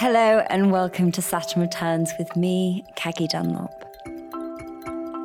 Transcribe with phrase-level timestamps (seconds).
[0.00, 3.72] Hello, and welcome to Saturn Returns with me, Caggie Dunlop.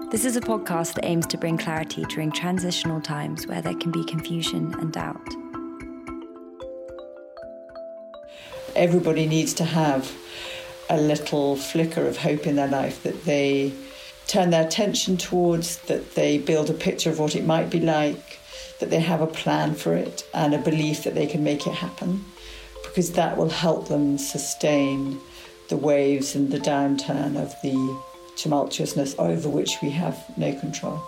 [0.10, 3.92] This is a podcast that aims to bring clarity during transitional times where there can
[3.92, 5.30] be confusion and doubt.
[8.76, 10.12] Everybody needs to have
[10.90, 13.74] a little flicker of hope in their life that they
[14.26, 18.40] turn their attention towards, that they build a picture of what it might be like,
[18.80, 21.76] that they have a plan for it, and a belief that they can make it
[21.76, 22.26] happen,
[22.94, 25.20] because that will help them sustain
[25.70, 27.74] the waves and the downturn of the
[28.36, 31.02] tumultuousness over which we have no control.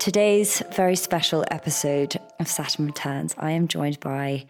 [0.00, 4.44] Today's very special episode of Saturn Returns, I am joined by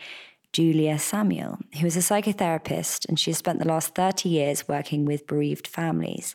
[0.55, 5.05] Julia Samuel, who is a psychotherapist and she has spent the last 30 years working
[5.05, 6.35] with bereaved families.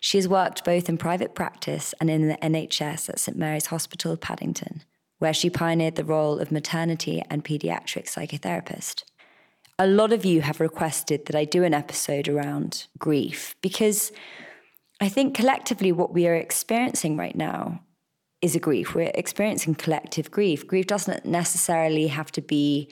[0.00, 4.18] She has worked both in private practice and in the NHS at St Mary's Hospital,
[4.18, 4.82] Paddington,
[5.18, 9.02] where she pioneered the role of maternity and paediatric psychotherapist.
[9.78, 14.10] A lot of you have requested that I do an episode around grief because
[15.00, 17.80] I think collectively what we are experiencing right now
[18.42, 18.94] is a grief.
[18.94, 20.66] We're experiencing collective grief.
[20.66, 22.88] Grief doesn't necessarily have to be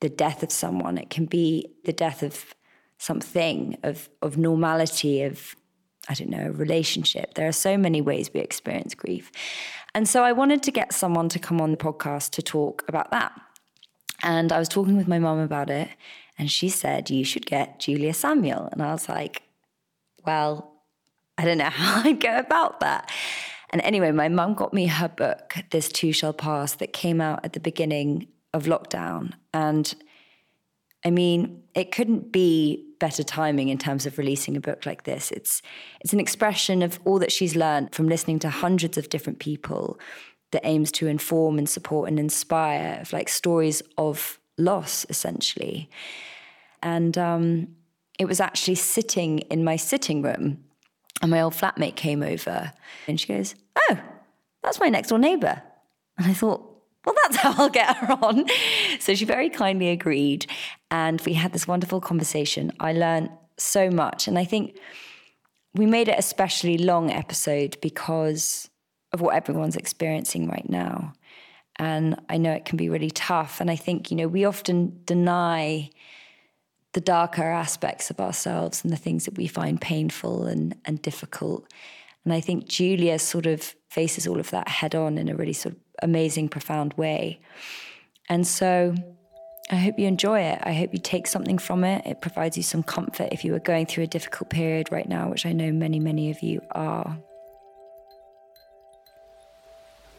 [0.00, 2.54] the death of someone, it can be the death of
[2.98, 5.56] something, of, of normality, of
[6.08, 7.34] I don't know, a relationship.
[7.34, 9.32] There are so many ways we experience grief.
[9.94, 13.10] And so I wanted to get someone to come on the podcast to talk about
[13.10, 13.32] that.
[14.22, 15.88] And I was talking with my mum about it,
[16.38, 18.68] and she said, You should get Julia Samuel.
[18.72, 19.42] And I was like,
[20.26, 20.72] Well,
[21.38, 23.10] I don't know how I'd go about that.
[23.70, 27.44] And anyway, my mum got me her book, This Too Shall Pass, that came out
[27.44, 29.32] at the beginning of lockdown.
[29.52, 29.94] And
[31.04, 35.30] I mean, it couldn't be better timing in terms of releasing a book like this.
[35.30, 35.60] It's
[36.00, 39.98] it's an expression of all that she's learned from listening to hundreds of different people
[40.52, 45.90] that aims to inform and support and inspire of like stories of loss essentially.
[46.82, 47.68] And um,
[48.18, 50.64] it was actually sitting in my sitting room
[51.20, 52.72] and my old flatmate came over
[53.08, 53.54] and she goes,
[53.90, 53.98] Oh,
[54.62, 55.60] that's my next door neighbor.
[56.16, 56.70] And I thought,
[57.04, 58.46] well, that's how I'll get her on.
[59.00, 60.46] So she very kindly agreed.
[60.94, 62.70] And we had this wonderful conversation.
[62.78, 64.28] I learned so much.
[64.28, 64.78] And I think
[65.74, 68.70] we made it especially long episode because
[69.12, 71.12] of what everyone's experiencing right now.
[71.80, 73.60] And I know it can be really tough.
[73.60, 75.90] And I think, you know, we often deny
[76.92, 81.66] the darker aspects of ourselves and the things that we find painful and, and difficult.
[82.24, 85.54] And I think Julia sort of faces all of that head on in a really
[85.54, 87.40] sort of amazing, profound way.
[88.28, 88.94] And so
[89.70, 90.58] I hope you enjoy it.
[90.62, 92.04] I hope you take something from it.
[92.04, 95.30] It provides you some comfort if you are going through a difficult period right now,
[95.30, 97.16] which I know many, many of you are.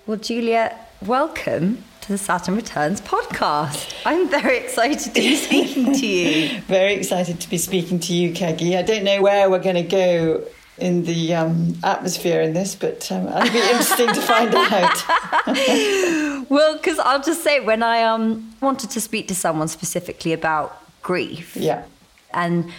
[0.07, 3.93] Well, Julia, welcome to the Saturn Returns podcast.
[4.03, 6.61] I'm very excited to be speaking to you.
[6.67, 8.75] very excited to be speaking to you, Caggie.
[8.75, 10.43] I don't know where we're going to go
[10.77, 16.49] in the um, atmosphere in this, but um, it'll be interesting to find out.
[16.49, 20.81] well, because I'll just say, when I um, wanted to speak to someone specifically about
[21.01, 21.85] grief, yeah,
[22.33, 22.71] and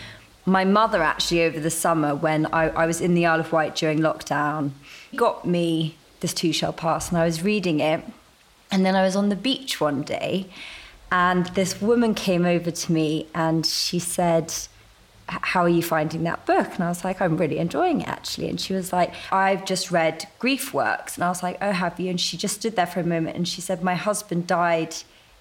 [0.44, 3.74] my mother actually over the summer when I, I was in the Isle of Wight
[3.74, 4.70] during lockdown
[5.14, 8.04] got me this too shall pass, and I was reading it,
[8.70, 10.48] and then I was on the beach one day,
[11.10, 14.52] and this woman came over to me and she said
[15.28, 16.74] how are you finding that book?
[16.74, 18.48] And I was like, I'm really enjoying it actually.
[18.48, 21.16] And she was like, I've just read Grief Works.
[21.16, 22.10] And I was like, Oh, have you?
[22.10, 24.94] And she just stood there for a moment and she said, My husband died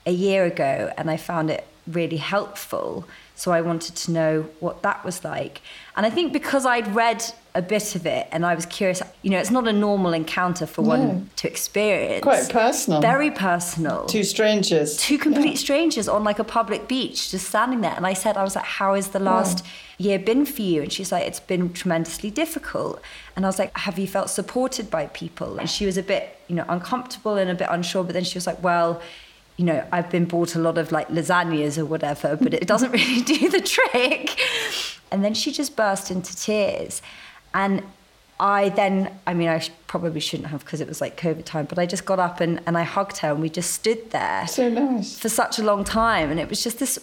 [0.05, 3.07] a year ago and I found it really helpful.
[3.35, 5.61] So I wanted to know what that was like.
[5.97, 7.23] And I think because I'd read
[7.53, 10.65] a bit of it and I was curious, you know, it's not a normal encounter
[10.65, 10.87] for no.
[10.89, 12.23] one to experience.
[12.23, 13.01] Quite personal.
[13.01, 14.05] Very personal.
[14.05, 14.97] Two strangers.
[14.97, 15.57] Two complete yeah.
[15.57, 17.93] strangers on like a public beach, just standing there.
[17.95, 19.65] And I said, I was like, how has the last
[19.97, 20.81] year been for you?
[20.81, 23.01] And she's like, it's been tremendously difficult.
[23.35, 25.57] And I was like, have you felt supported by people?
[25.59, 28.03] And she was a bit, you know, uncomfortable and a bit unsure.
[28.03, 29.01] But then she was like, well,
[29.57, 32.91] you know, I've been bought a lot of like lasagnas or whatever, but it doesn't
[32.99, 34.39] really do the trick.
[35.11, 37.01] And then she just burst into tears.
[37.53, 37.83] And
[38.39, 41.79] I then, I mean, I probably shouldn't have because it was like COVID time, but
[41.79, 44.45] I just got up and, and I hugged her and we just stood there.
[44.47, 45.17] So nice.
[45.17, 46.31] For such a long time.
[46.31, 46.99] And it was just this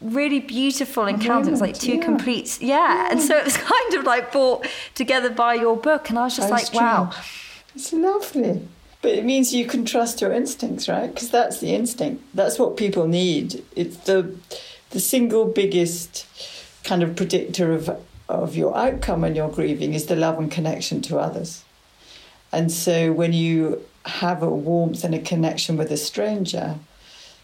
[0.00, 1.48] really beautiful encounter.
[1.48, 2.04] It was like two yeah.
[2.04, 2.76] complete, yeah.
[2.76, 3.08] yeah.
[3.12, 4.66] And so it was kind of like brought
[4.96, 6.10] together by your book.
[6.10, 6.80] And I was just That's like, true.
[6.80, 7.12] wow.
[7.76, 8.66] It's lovely.
[9.04, 11.12] But it means you can trust your instincts, right?
[11.12, 12.24] Because that's the instinct.
[12.32, 13.62] That's what people need.
[13.76, 14.34] It's the
[14.92, 16.26] the single biggest
[16.84, 21.02] kind of predictor of of your outcome when you're grieving is the love and connection
[21.02, 21.64] to others.
[22.50, 26.76] And so when you have a warmth and a connection with a stranger,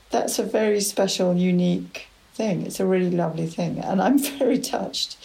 [0.09, 2.63] that's a very special, unique thing.
[2.63, 3.81] It's a really lovely thing.
[3.81, 5.19] And I'm very touched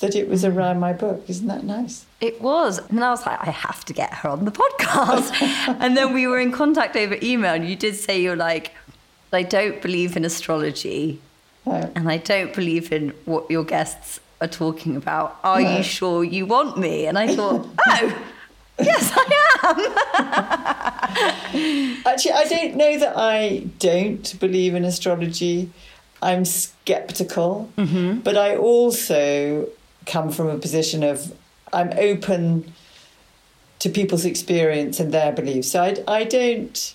[0.00, 1.24] that it was around my book.
[1.28, 2.06] Isn't that nice?
[2.20, 2.78] It was.
[2.90, 5.32] And I was like, I have to get her on the podcast.
[5.80, 8.72] and then we were in contact over email, and you did say you're like,
[9.32, 11.20] I don't believe in astrology,
[11.66, 11.90] No.
[11.96, 15.38] and I don't believe in what your guests are talking about.
[15.44, 15.76] Are No.
[15.78, 17.06] you sure you want me?
[17.06, 18.22] And I thought, oh,
[18.78, 19.24] yes, I
[19.64, 19.84] am.
[22.06, 25.70] Actually, I don't know that I don't believe in astrology.
[26.22, 28.20] I'm skeptical, Mm-hmm.
[28.20, 29.68] but I also
[30.06, 31.32] come from a position of
[31.72, 32.72] I'm open
[33.80, 35.70] to people's experience and their beliefs.
[35.70, 36.94] So I, I don't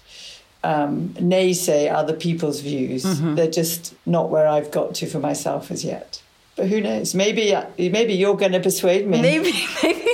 [0.63, 3.03] um, naysay other people's views.
[3.03, 3.35] Mm-hmm.
[3.35, 6.21] They're just not where I've got to for myself as yet.
[6.55, 7.15] But who knows?
[7.15, 9.21] Maybe maybe you're going to persuade me.
[9.21, 9.51] Maybe,
[9.83, 10.05] maybe,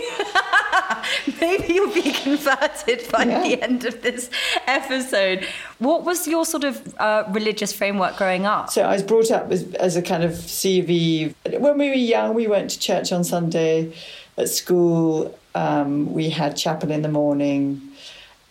[1.41, 3.41] maybe you'll be converted by Yeah.
[3.43, 4.29] the end of this
[4.67, 5.45] episode.
[5.79, 8.69] What was your sort of uh, religious framework growing up?
[8.69, 11.33] So I was brought up as, as a kind of CV.
[11.59, 13.93] When we were young, we went to church on Sunday.
[14.37, 17.81] At school, um, we had chapel in the morning.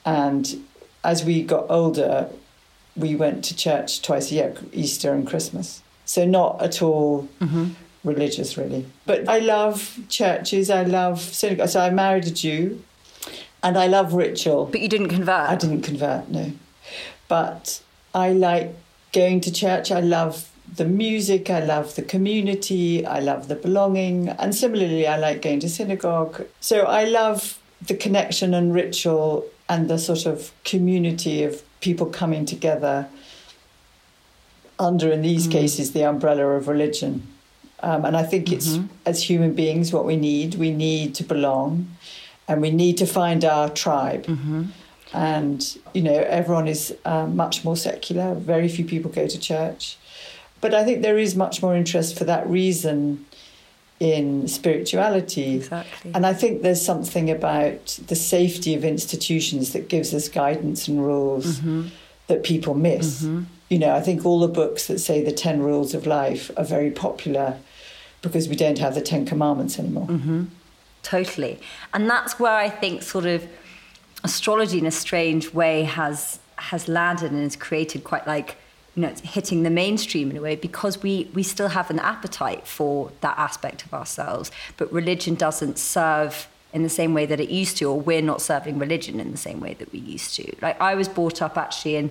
[0.07, 0.65] And
[1.03, 2.29] as we got older,
[2.97, 5.83] we went to church twice a year, Easter and Christmas.
[6.07, 7.29] So not at all
[8.05, 8.87] religious, really.
[9.07, 10.71] But I love churches.
[10.71, 11.69] I love synagogue.
[11.69, 12.83] So I married a Jew,
[13.63, 14.67] and I love ritual.
[14.67, 15.51] But you didn't convert.
[15.51, 16.53] I didn't convert, no.
[17.29, 17.83] But
[18.15, 18.77] I like
[19.13, 19.91] going to church.
[19.91, 21.51] I love the music.
[21.51, 23.07] I love the community.
[23.07, 24.29] I love the belonging.
[24.29, 26.47] And similarly, I like going to synagogue.
[26.61, 32.45] So I love the connection and ritual and the sort of community of people coming
[32.45, 33.09] together
[34.79, 35.53] under, in these mm.
[35.53, 37.27] cases, the umbrella of religion.
[37.85, 40.55] Um, and I think it's, as human beings, what we need.
[40.55, 41.95] We need to belong
[42.49, 44.25] and we need to find our tribe.
[45.13, 48.35] And, you know, everyone is uh, much more secular.
[48.35, 49.99] Very few people go to church.
[50.63, 53.27] But I think there is much more interest for that reason
[54.01, 55.57] in spirituality.
[55.57, 56.11] Exactly.
[56.15, 61.05] And I think there's something about the safety of institutions that gives us guidance and
[61.05, 61.61] rules
[62.29, 63.23] that people miss.
[63.69, 66.65] You know, I think all the books that say the 10 rules of life are
[66.65, 67.59] very popular
[68.33, 70.07] because we don't have the 10 commandments anymore.
[70.07, 70.45] Mm-hmm.
[71.03, 71.61] Totally.
[71.93, 73.47] And that's where I think sort of
[74.25, 78.57] astrology in a strange way has has landed and has created quite like
[78.95, 81.99] you know it's hitting the mainstream in a way because we we still have an
[81.99, 87.39] appetite for that aspect of ourselves but religion doesn't serve in the same way that
[87.39, 90.35] it used to or we're not serving religion in the same way that we used
[90.35, 92.11] to like I was brought up actually in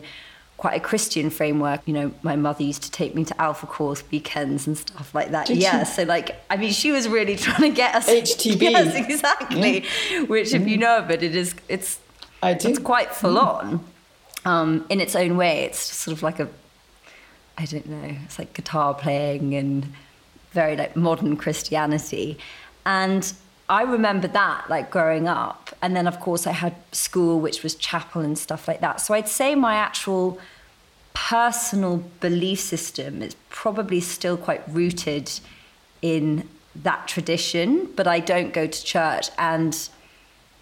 [0.63, 1.81] quite a Christian framework.
[1.85, 5.31] You know, my mother used to take me to Alpha Course weekends and stuff like
[5.31, 5.47] that.
[5.47, 5.91] Did yeah, she?
[5.91, 8.61] so like, I mean, she was really trying to get us HTB.
[8.61, 9.83] Yes, exactly.
[10.27, 11.99] Which, if you know of it, it is it's
[12.41, 12.69] I do.
[12.69, 13.83] it's quite full on
[14.45, 15.65] um, in its own way.
[15.65, 16.47] It's sort of like a
[17.57, 18.15] I don't know.
[18.23, 19.93] It's like guitar playing and
[20.51, 22.37] very like modern Christianity,
[22.85, 23.33] and.
[23.69, 25.73] I remember that like growing up.
[25.81, 28.99] And then, of course, I had school, which was chapel and stuff like that.
[28.99, 30.37] So I'd say my actual
[31.13, 35.31] personal belief system is probably still quite rooted
[36.01, 39.89] in that tradition, but I don't go to church and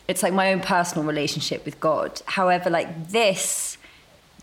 [0.08, 2.22] it's like my own personal relationship with God.
[2.26, 3.78] However, like this,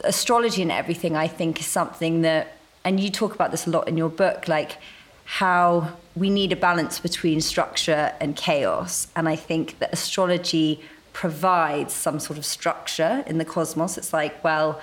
[0.05, 3.87] astrology and everything, I think is something that, and you talk about this a lot
[3.89, 4.79] in your book, like
[5.25, 9.09] how we need a balance between structure and chaos.
[9.15, 10.81] And I think that astrology
[11.13, 13.99] provides some sort of structure in the cosmos.
[13.99, 14.81] It's like, well,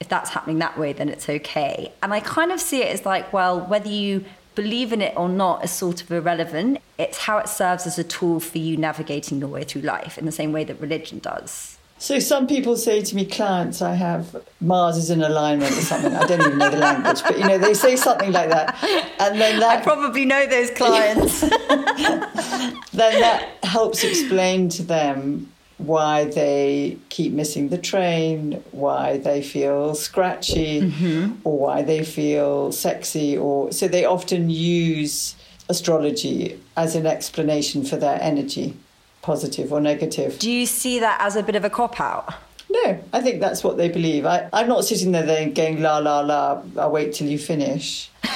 [0.00, 1.92] if that's happening that way, then it's okay.
[2.02, 4.24] And I kind of see it as like, well, whether you
[4.58, 6.80] believe in it or not is sort of irrelevant.
[6.98, 10.26] It's how it serves as a tool for you navigating your way through life in
[10.26, 11.78] the same way that religion does.
[11.98, 16.12] So some people say to me, clients, I have Mars is in alignment or something.
[16.12, 18.76] I don't even know the language, but you know they say something like that,
[19.20, 21.40] and then that I probably know those clients.
[21.40, 29.94] then that helps explain to them why they keep missing the train, why they feel
[29.94, 31.34] scratchy, mm-hmm.
[31.44, 35.36] or why they feel sexy, or so they often use
[35.68, 38.76] astrology as an explanation for their energy,
[39.22, 40.38] positive or negative.
[40.38, 42.34] Do you see that as a bit of a cop out?
[42.70, 44.26] No, I think that's what they believe.
[44.26, 46.60] I, I'm not sitting there then going la la la.
[46.76, 48.34] I'll wait till you finish, and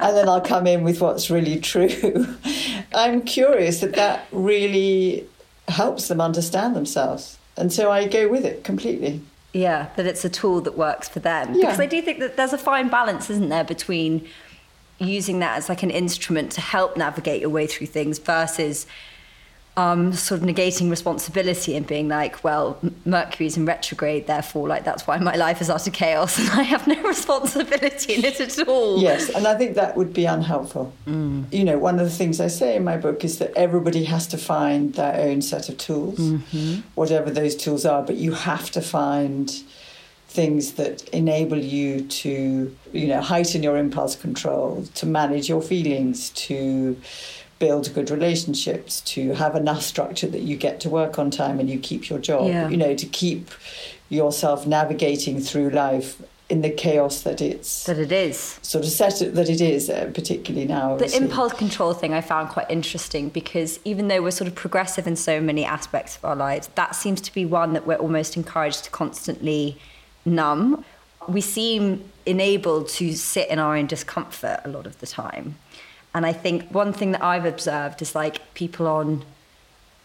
[0.00, 2.26] then I'll come in with what's really true.
[2.94, 5.26] I'm curious that that really
[5.68, 9.20] helps them understand themselves, and so I go with it completely.
[9.52, 11.54] Yeah, that it's a tool that works for them.
[11.54, 11.66] Yeah.
[11.66, 14.26] Because I do think that there's a fine balance, isn't there, between
[14.98, 18.86] using that as like an instrument to help navigate your way through things versus
[19.76, 25.06] um, sort of negating responsibility and being like, well, Mercury's in retrograde, therefore, like that's
[25.06, 29.00] why my life is utter chaos and I have no responsibility in it at all.
[29.00, 30.92] Yes, and I think that would be unhelpful.
[31.06, 31.50] Mm.
[31.52, 34.26] You know, one of the things I say in my book is that everybody has
[34.28, 36.80] to find their own set of tools, mm-hmm.
[36.94, 39.50] whatever those tools are, but you have to find
[40.28, 46.30] things that enable you to, you know, heighten your impulse control, to manage your feelings,
[46.30, 46.96] to
[47.62, 51.70] build good relationships, to have enough structure that you get to work on time and
[51.70, 52.68] you keep your job, yeah.
[52.68, 53.50] you know, to keep
[54.08, 58.58] yourself navigating through life in the chaos that it's that it is.
[58.60, 62.50] sort of set that it is uh, particularly now the impulse control thing i found
[62.50, 66.36] quite interesting because even though we're sort of progressive in so many aspects of our
[66.36, 69.78] lives that seems to be one that we're almost encouraged to constantly
[70.24, 70.84] numb.
[71.28, 75.56] We seem enabled to sit in our own discomfort a lot of the time
[76.14, 79.24] and I think one thing that I've observed is like people on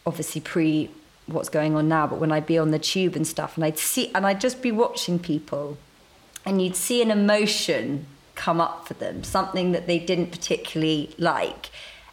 [0.05, 0.89] obviously pre
[1.25, 3.77] what's going on now, but when I'd be on the tube and stuff and I'd
[3.77, 5.77] see and I'd just be watching people
[6.45, 11.69] and you'd see an emotion come up for them, something that they didn't particularly like,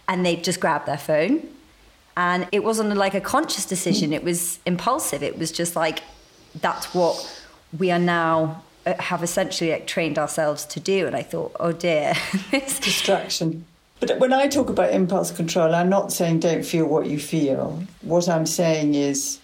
[0.09, 1.49] and they'd just grab their phone.
[2.17, 5.23] And it wasn't like a conscious decision, it was impulsive.
[5.23, 6.03] It was just like
[6.61, 7.43] that's what
[7.79, 11.73] we are now uh, have essentially like trained ourselves to do and i thought oh
[11.73, 12.15] dear
[12.51, 13.65] distraction
[14.07, 17.83] but when I talk about impulse control, I'm not saying don't feel what you feel.
[18.03, 19.41] What I'm saying is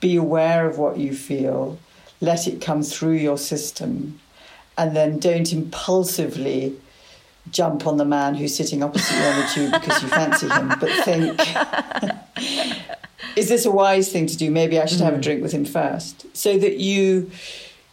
[0.00, 1.78] be aware of what you feel,
[2.20, 4.20] let it come through your system,
[4.76, 6.76] and then don't impulsively
[7.50, 10.68] jump on the man who's sitting opposite you on the tube because you fancy him,
[10.80, 11.40] but think,
[13.36, 14.50] is this a wise thing to do?
[14.50, 15.22] Maybe I should have a mm.
[15.22, 16.26] drink with him first.
[16.36, 17.30] So that you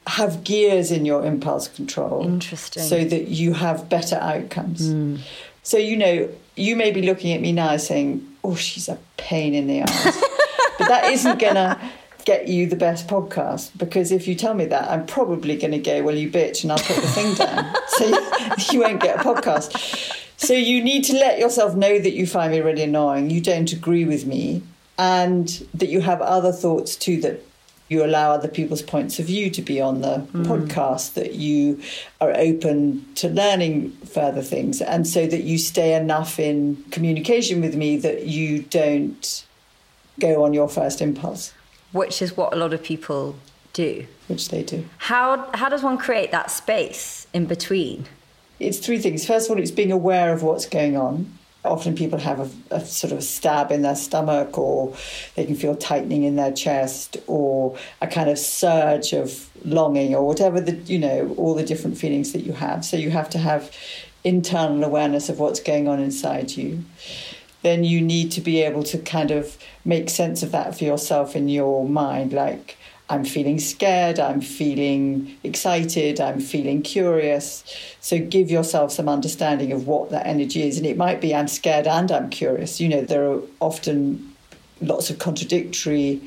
[0.08, 2.26] have gears in your impulse control.
[2.26, 2.84] Interesting.
[2.84, 4.90] So that you have better outcomes.
[4.90, 5.20] Mm.
[5.64, 9.54] So, you know, you may be looking at me now saying, oh, she's a pain
[9.54, 10.04] in the ass.
[10.78, 11.80] but that isn't going to
[12.26, 15.80] get you the best podcast because if you tell me that, I'm probably going to
[15.80, 17.74] go, well, you bitch, and I'll put the thing down.
[17.88, 18.30] so you,
[18.72, 20.20] you won't get a podcast.
[20.38, 23.72] So you need to let yourself know that you find me really annoying, you don't
[23.72, 24.62] agree with me,
[24.98, 27.42] and that you have other thoughts too that
[27.94, 30.46] you allow other people's points of view to be on the mm.
[30.46, 31.80] podcast, that you
[32.20, 37.76] are open to learning further things, and so that you stay enough in communication with
[37.76, 39.46] me that you don't
[40.20, 41.54] go on your first impulse.
[41.92, 43.36] Which is what a lot of people
[43.74, 44.08] do.
[44.28, 44.86] Which they do.
[44.98, 48.06] How, how does one create that space in between?
[48.60, 49.26] It's three things.
[49.26, 52.86] First of all, it's being aware of what's going on often people have a, a,
[52.86, 54.94] sort of stab in their stomach or
[55.36, 60.28] they can feel tightening in their chest or a kind of surge of longing or
[60.28, 62.84] whatever the you know all the different feelings that you have.
[62.84, 63.72] So you have to have
[64.24, 66.84] internal awareness of what's going on inside you.
[67.62, 71.36] Then you need to be able to kind of make sense of that for yourself
[71.36, 72.78] in your mind like
[73.14, 77.64] I'm feeling scared, I'm feeling excited, I'm feeling curious.
[78.02, 80.78] So give yourself some understanding of what that energy is.
[80.78, 82.82] And it might be I'm scared and I'm curious.
[82.82, 84.34] You know, there are often
[84.82, 86.22] lots of contradictory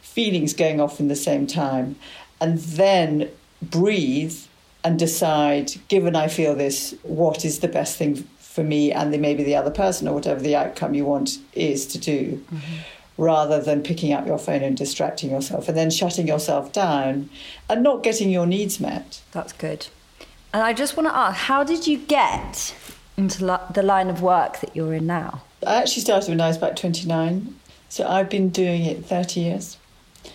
[0.00, 1.96] feelings going off in the same time.
[2.40, 3.28] And then
[3.60, 4.38] breathe
[4.84, 9.18] and decide, given I feel this, what is the best thing for me and the,
[9.18, 12.44] maybe the other person or whatever the outcome you want is to do.
[12.52, 12.76] Mm-hmm
[13.22, 17.30] rather than picking up your phone and distracting yourself and then shutting yourself down
[17.70, 19.22] and not getting your needs met.
[19.30, 19.86] That's good.
[20.52, 22.74] And I just want to ask, how did you get
[23.16, 23.38] into
[23.72, 25.42] the line of work that you're in now?
[25.66, 27.54] I actually started when I was about 29,
[27.88, 29.78] so I've been doing it 30 years.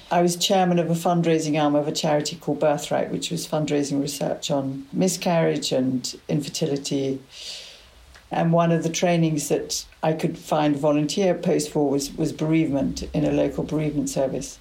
[0.10, 4.02] I was chairman of a fundraising arm of a charity called Birthright, which was fundraising
[4.02, 7.22] research on miscarriage and infertility
[8.32, 13.04] and one of the trainings that I could find volunteer post for was, was bereavement
[13.14, 14.60] in a local bereavement service.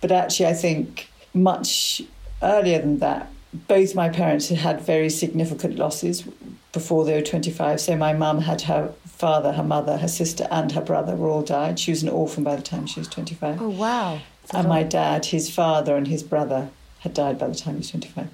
[0.00, 2.02] But actually, I think much
[2.42, 6.24] earlier than that, both my parents had had very significant losses
[6.72, 7.80] before they were 25.
[7.80, 11.42] So my mum had her father, her mother, her sister, and her brother were all
[11.42, 11.78] died.
[11.78, 13.60] She was an orphan by the time she was 25.
[13.60, 14.20] Oh, wow.
[14.54, 17.90] and my dad, his father, and his brother had died by the time he was
[17.90, 18.28] 25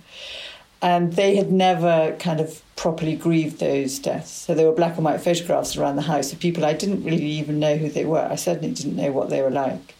[0.80, 4.30] and they had never kind of properly grieved those deaths.
[4.30, 7.24] So there were black and white photographs around the house of people I didn't really
[7.24, 8.28] even know who they were.
[8.30, 9.94] I certainly didn't know what they were like.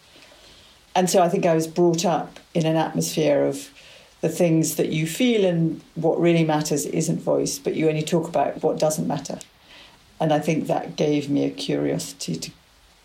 [0.94, 3.70] And so I think I was brought up in an atmosphere of
[4.20, 8.28] the things that you feel and what really matters isn't voiced, but you only talk
[8.28, 9.38] about what doesn't matter.
[10.20, 12.50] And I think that gave me a curiosity to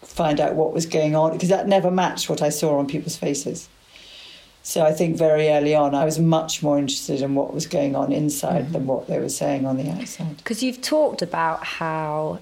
[0.02, 3.16] find out what was going on because that never matched what I saw on people's
[3.16, 3.70] faces.
[4.66, 7.98] So I think very early on, I was much more interested in what was going
[7.98, 8.72] on inside mm-hmm.
[8.72, 10.38] than what they were saying on the outside.
[10.38, 12.40] Because you've talked about how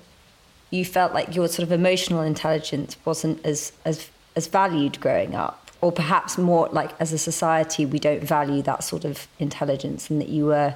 [0.69, 5.69] you felt like your sort of emotional intelligence wasn't as as as valued growing up
[5.81, 10.21] or perhaps more like as a society we don't value that sort of intelligence and
[10.21, 10.73] that you were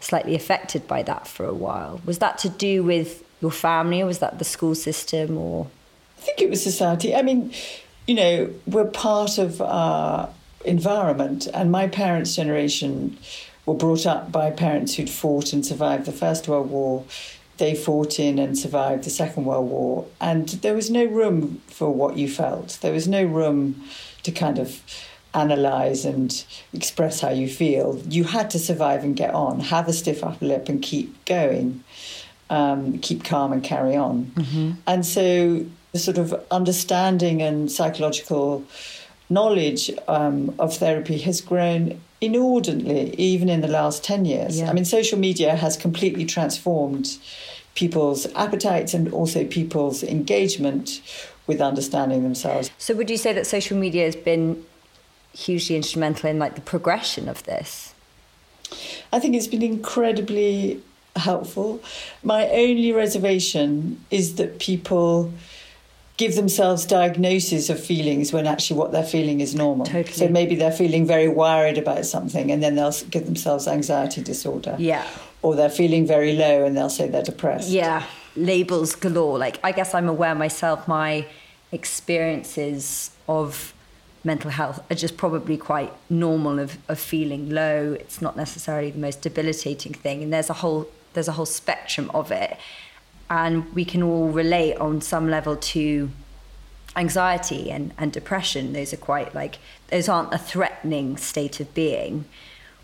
[0.00, 4.06] slightly affected by that for a while was that to do with your family or
[4.06, 5.68] was that the school system or
[6.18, 7.52] i think it was society i mean
[8.06, 10.28] you know we're part of our
[10.64, 13.16] environment and my parents generation
[13.66, 17.04] were brought up by parents who'd fought and survived the first world war
[17.56, 21.92] they fought in and survived the Second World War, and there was no room for
[21.92, 22.78] what you felt.
[22.80, 23.84] There was no room
[24.24, 24.80] to kind of
[25.34, 28.00] analyze and express how you feel.
[28.08, 31.84] You had to survive and get on, have a stiff upper lip and keep going,
[32.50, 34.26] um, keep calm and carry on.
[34.34, 34.70] Mm-hmm.
[34.86, 38.64] And so the sort of understanding and psychological
[39.34, 44.58] knowledge um, of therapy has grown inordinately, even in the last 10 years.
[44.58, 44.70] Yeah.
[44.70, 47.18] I mean, social media has completely transformed
[47.74, 51.02] people's appetites and also people's engagement
[51.46, 52.70] with understanding themselves.
[52.78, 54.64] So, would you say that social media has been
[55.34, 57.92] hugely instrumental in like the progression of this?
[59.12, 60.80] I think it's been incredibly
[61.16, 61.82] helpful.
[62.22, 65.32] My only reservation is that people
[66.16, 69.86] give themselves diagnoses of feelings when actually what they're feeling is normal.
[69.86, 70.12] Totally.
[70.12, 74.76] So maybe they're feeling very worried about something and then they'll give themselves anxiety disorder.
[74.78, 75.06] Yeah.
[75.42, 77.68] Or they're feeling very low and they'll say they're depressed.
[77.68, 78.06] Yeah.
[78.36, 79.38] Labels galore.
[79.38, 81.26] Like I guess I'm aware myself my
[81.72, 83.74] experiences of
[84.22, 87.96] mental health are just probably quite normal of, of feeling low.
[87.98, 90.22] It's not necessarily the most debilitating thing.
[90.22, 92.56] And there's a whole there's a whole spectrum of it
[93.30, 96.10] and we can all relate on some level to
[96.96, 98.72] anxiety and, and depression.
[98.72, 102.24] Those are quite like those aren't a threatening state of being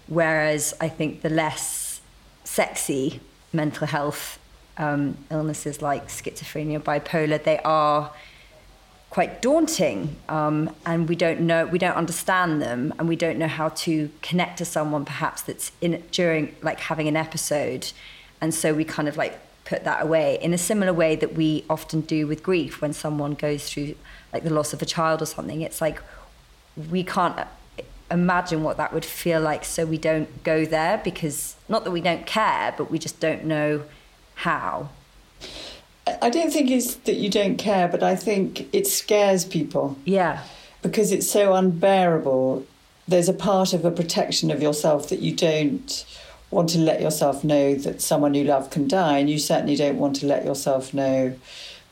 [0.06, 2.00] whereas i think the less
[2.44, 3.20] sexy
[3.52, 4.38] mental health
[4.76, 8.12] um, illnesses like schizophrenia bipolar they are
[9.10, 13.48] quite daunting um, and we don't know we don't understand them and we don't know
[13.48, 17.90] how to connect to someone perhaps that's in during like having an episode.
[18.40, 19.38] And so we kind of like
[19.70, 23.34] put that away in a similar way that we often do with grief when someone
[23.34, 23.94] goes through
[24.32, 25.60] like the loss of a child or something.
[25.60, 26.02] It's like
[26.90, 27.38] we can't
[28.10, 32.00] imagine what that would feel like so we don't go there because not that we
[32.00, 33.84] don't care but we just don't know
[34.34, 34.88] how.
[36.20, 39.96] I don't think it's that you don't care but i think it scares people.
[40.04, 40.42] Yeah.
[40.82, 42.66] Because it's so unbearable.
[43.06, 46.04] There's a part of a protection of yourself that you don't
[46.50, 49.98] want to let yourself know that someone you love can die, and you certainly don't
[49.98, 51.36] want to let yourself know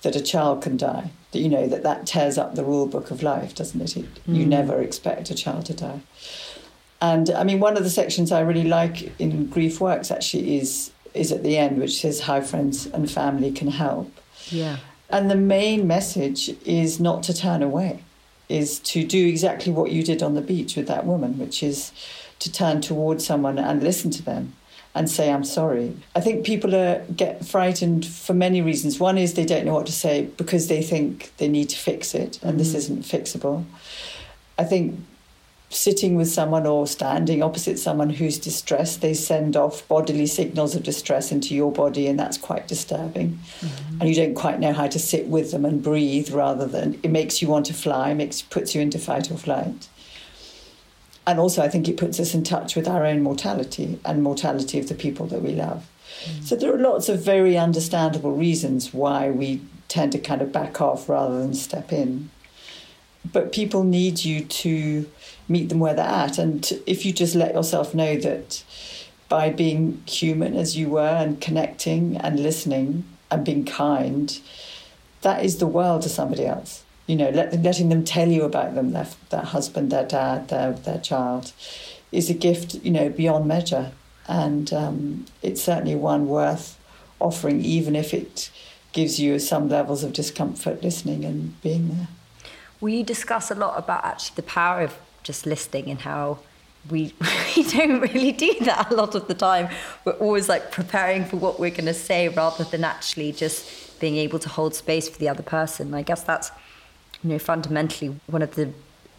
[0.03, 1.11] that a child can die.
[1.33, 3.97] That you know that that tears up the rule book of life, doesn't it?
[3.97, 4.37] it mm.
[4.37, 6.01] You never expect a child to die.
[7.01, 10.90] And I mean, one of the sections I really like in Grief Works actually is
[11.14, 14.12] is at the end, which says how friends and family can help.
[14.51, 14.79] Yeah.
[15.11, 18.05] And the main message is not to turn away,
[18.49, 21.92] is to do exactly what you did on the beach with that woman, which is
[22.40, 24.55] to turn towards someone and listen to them
[24.94, 25.96] and say I'm sorry.
[26.16, 28.98] I think people are, get frightened for many reasons.
[28.98, 32.14] One is they don't know what to say because they think they need to fix
[32.14, 32.59] it and mm-hmm.
[32.59, 33.64] this isn't fixable.
[34.59, 34.98] I think
[35.70, 40.83] sitting with someone or standing opposite someone who's distressed, they send off bodily signals of
[40.83, 43.38] distress into your body, and that's quite disturbing.
[43.61, 44.01] Mm-hmm.
[44.01, 47.11] And you don't quite know how to sit with them and breathe rather than it
[47.11, 49.88] makes you want to fly, makes puts you into fight or flight
[51.29, 54.79] and also I think it puts us in touch with our own mortality and mortality
[54.79, 55.87] of the people that we love.
[56.25, 56.43] Mm.
[56.43, 60.81] So there are lots of very understandable reasons why we tend to kind of back
[60.81, 62.31] off rather than step in.
[63.31, 65.11] But people need you to
[65.49, 66.38] meet them where they're at.
[66.38, 68.64] And if you just let yourself know that
[69.29, 74.41] by being human as you were and connecting and listening and being kind,
[75.21, 78.75] that is the world to somebody else you know, let, letting them tell you about
[78.75, 81.53] them, their, their husband, their dad, their, their child,
[82.12, 83.92] is a gift, you know, beyond measure.
[84.29, 86.79] And um, it's certainly one worth
[87.18, 88.51] offering, even if it
[88.92, 92.09] gives you some levels of discomfort listening and being there.
[92.81, 96.40] We discuss a lot about actually the power of just listening and how
[96.90, 97.14] we,
[97.57, 99.71] we don't really do that a lot of the time.
[100.05, 104.16] We're always like preparing for what we're going to say rather than actually just being
[104.16, 105.94] able to hold space for the other person.
[105.94, 106.51] I guess that's
[107.22, 108.70] you know, fundamentally one of the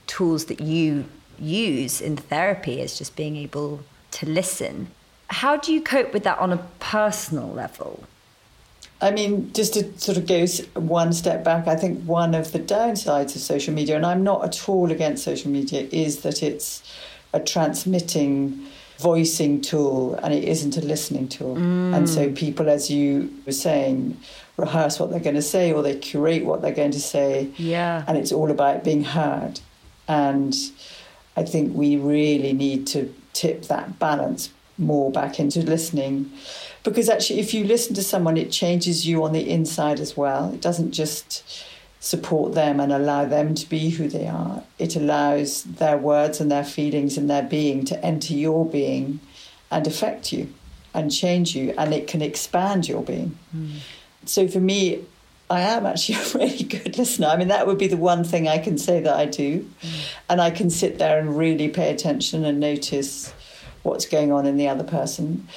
[0.07, 1.05] tools that you
[1.37, 3.81] use in therapy is just being able
[4.11, 4.87] to listen.
[5.27, 8.03] How do you cope with that on a personal level?
[9.01, 10.45] I mean, just to sort of go
[10.79, 14.43] one step back, I think one of the downsides of social media, and I'm not
[14.43, 16.83] at all against social media, is that it's
[17.31, 18.65] a transmitting
[18.97, 21.55] voicing tool and it isn't a listening tool.
[21.55, 21.95] Mm.
[21.95, 24.17] And so people, as you were saying,
[24.59, 27.49] rehearse what they're going to say or they curate what they're going to say.
[27.57, 28.03] Yeah.
[28.07, 29.59] And it's all about being heard.
[30.07, 30.55] And
[31.35, 36.31] I think we really need to tip that balance more back into listening.
[36.83, 40.53] Because actually, if you listen to someone, it changes you on the inside as well.
[40.53, 41.65] It doesn't just
[41.99, 44.63] support them and allow them to be who they are.
[44.77, 49.19] It allows their words and their feelings and their being to enter your being
[49.69, 50.53] and affect you
[50.93, 53.37] and change you, and it can expand your being.
[53.55, 53.79] Mm.
[54.29, 55.03] So for me,
[55.49, 57.27] I am actually a really good listener.
[57.27, 59.69] I mean, that would be the one thing I can say that I do.
[59.81, 60.13] Mm.
[60.29, 63.33] And I can sit there and really pay attention and notice
[63.83, 65.47] what's going on in the other person.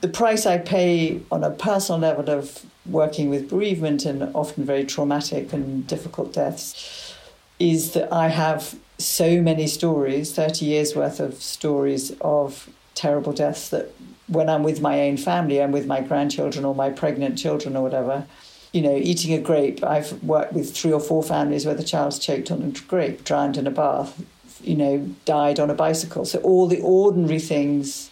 [0.00, 4.84] The price I pay on a personal level of working with bereavement and often very
[4.84, 7.14] traumatic and difficult deaths
[7.58, 13.68] is that I have so many stories, 30 years worth of stories of terrible deaths
[13.70, 13.92] that
[14.28, 17.82] when I'm with my own family, I'm with my grandchildren or my pregnant children or
[17.82, 18.26] whatever,
[18.72, 19.82] you know, eating a grape.
[19.82, 23.56] I've worked with three or four families where the child's choked on a grape, drowned
[23.56, 24.22] in a bath,
[24.62, 26.24] you know, died on a bicycle.
[26.24, 28.10] So all the ordinary things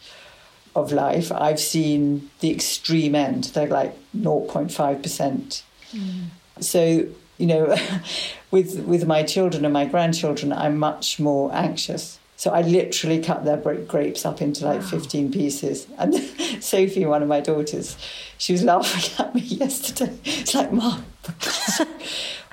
[0.74, 3.44] of life, I've seen the extreme end.
[3.44, 5.62] They're like 0.5%.
[5.92, 6.24] Mm.
[6.60, 7.06] So,
[7.38, 7.76] you know,
[8.50, 12.18] with with my children and my grandchildren, I'm much more anxious.
[12.46, 14.86] So I literally cut their grapes up into like wow.
[14.86, 15.88] 15 pieces.
[15.98, 16.14] And
[16.60, 17.96] Sophie, one of my daughters,
[18.38, 20.16] she was laughing at me yesterday.
[20.24, 21.04] It's like, Mom,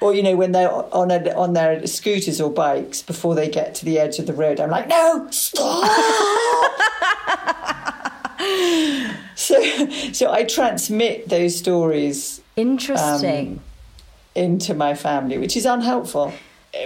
[0.02, 3.76] or you know, when they're on a, on their scooters or bikes before they get
[3.76, 5.86] to the edge of the road, I'm like, no, stop.
[9.36, 9.62] so,
[10.12, 12.42] so I transmit those stories.
[12.56, 13.48] Interesting.
[13.48, 13.62] Um,
[14.34, 16.34] into my family, which is unhelpful.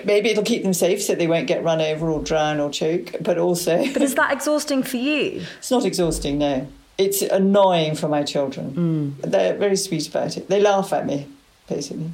[0.03, 3.15] Maybe it'll keep them safe so they won't get run over or drown or choke,
[3.21, 3.85] but also.
[3.93, 5.45] But is that exhausting for you?
[5.59, 6.67] It's not exhausting, no.
[6.97, 9.15] It's annoying for my children.
[9.21, 9.31] Mm.
[9.31, 10.49] They're very sweet about it.
[10.49, 11.27] They laugh at me,
[11.69, 12.11] basically.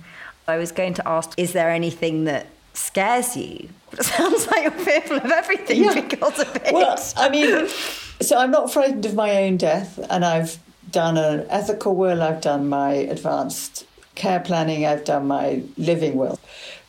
[0.47, 3.69] I was going to ask, is there anything that scares you?
[3.93, 5.93] It sounds like you're fearful of everything yeah.
[5.93, 6.73] because of it.
[6.73, 7.67] Well, I mean,
[8.21, 10.57] so I'm not frightened of my own death, and I've
[10.89, 16.39] done an ethical will, I've done my advanced care planning, I've done my living will.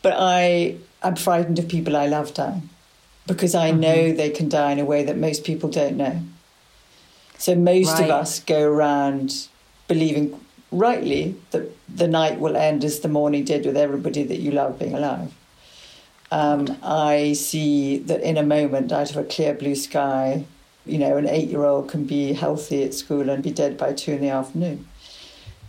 [0.04, 2.68] But I am frightened of people I love dying
[3.26, 3.80] because I mm-hmm.
[3.80, 6.20] know they can die in a way that most people don't know.
[7.38, 8.04] So most right.
[8.04, 9.48] of us go around
[9.88, 10.38] believing
[10.70, 14.78] rightly that the night will end as the morning did with everybody that you love
[14.78, 15.32] being alive.
[16.30, 20.44] Um, I see that in a moment, out of a clear blue sky,
[20.84, 23.94] you know, an eight year old can be healthy at school and be dead by
[23.94, 24.86] two in the afternoon.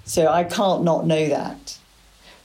[0.04, 1.78] So I can't not know that.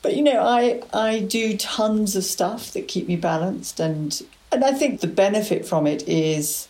[0.03, 4.21] But you know, I I do tons of stuff that keep me balanced and
[4.53, 6.69] and I think the benefit from it is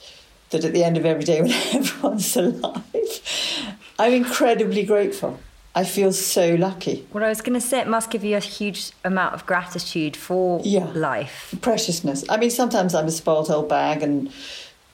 [0.50, 5.38] that at the end of every day when everyone's alive, I'm incredibly grateful.
[5.74, 7.06] I feel so lucky.
[7.12, 10.16] Well, I was going to say it must give you a huge amount of gratitude
[10.16, 10.90] for yeah.
[10.94, 11.54] life.
[11.60, 12.24] Preciousness.
[12.28, 14.32] I mean, sometimes I'm a spoiled old bag and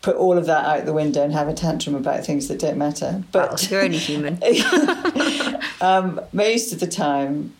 [0.03, 2.77] put all of that out the window and have a tantrum about things that don't
[2.77, 3.25] matter.
[3.33, 4.39] But well, you're only human.
[5.81, 7.55] um, most of the time,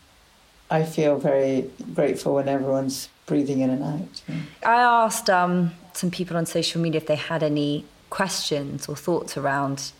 [0.69, 4.21] I feel very grateful when everyone's breathing in and out.
[4.27, 4.35] Yeah.
[4.65, 9.37] I asked um, some people on social media if they had any questions or thoughts
[9.37, 9.91] around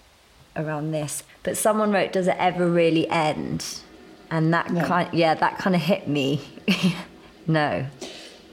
[0.56, 1.24] around this.
[1.44, 3.66] But someone wrote, "Does it ever really end?"
[4.30, 4.84] And that no.
[4.84, 6.42] kind, yeah, that kind of hit me.
[7.48, 7.86] no.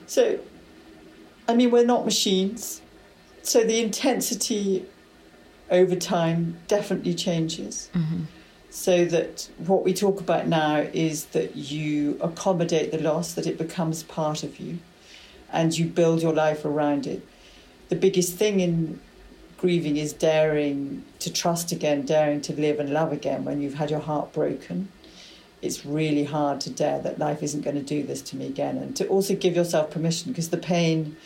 [0.07, 0.39] So,
[1.49, 2.81] I mean, we're not machines.
[3.43, 4.87] So the intensity
[5.71, 7.91] over time definitely changes.
[7.93, 8.23] Mm-hmm.
[8.75, 13.57] So that what we talk about now is that you accommodate the loss, that it
[13.57, 14.79] becomes part of you,
[15.53, 17.25] and you build your life around it.
[17.89, 18.99] The biggest thing in
[19.59, 23.93] grieving is daring to trust again, daring to live and love again when you've had
[23.93, 24.89] your heart broken.
[25.63, 28.77] It's really hard to dare that life isn't going to do this to me again,
[28.77, 31.17] and to also give yourself permission because the pain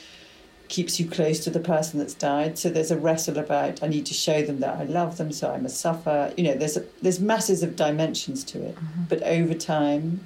[0.69, 2.59] keeps you close to the person that's died.
[2.59, 5.53] So there's a wrestle about I need to show them that I love them, so
[5.53, 6.33] I must suffer.
[6.37, 9.05] You know, there's a, there's masses of dimensions to it, mm-hmm.
[9.09, 10.25] but over time,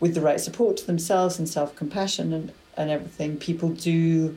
[0.00, 4.36] with the right support to themselves and self compassion and and everything, people do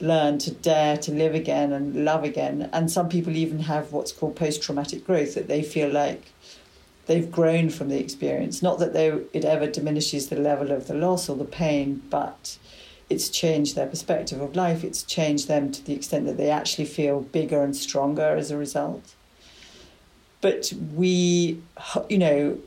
[0.00, 2.70] learn to dare to live again and love again.
[2.72, 6.32] And some people even have what's called post traumatic growth, that they feel like
[7.06, 8.62] they've grown from the experience.
[8.62, 12.58] Not that they, it ever diminishes the level of the loss or the pain, but
[13.10, 14.84] it's changed their perspective of life.
[14.84, 18.56] It's changed them to the extent that they actually feel bigger and stronger as a
[18.56, 19.14] result.
[20.40, 21.60] But we,
[22.08, 22.58] you know,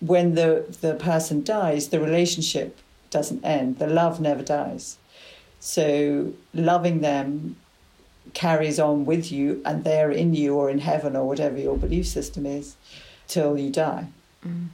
[0.00, 2.78] when the, the person dies, the relationship
[3.10, 4.96] doesn't end, the love never dies.
[5.58, 7.56] So loving them
[8.32, 12.06] carries on with you and they're in you or in heaven or whatever your belief
[12.06, 12.76] system is
[13.26, 14.06] till you die.
[14.46, 14.68] Mm.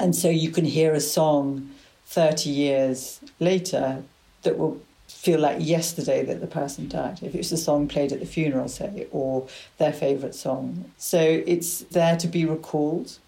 [0.00, 1.70] And so you can hear a song
[2.06, 4.02] 30 years later
[4.42, 7.20] that will feel like yesterday that the person died.
[7.22, 9.46] If it was a song played at the funeral, say, or
[9.78, 10.90] their favourite song.
[10.98, 13.18] So it's there to be recalled,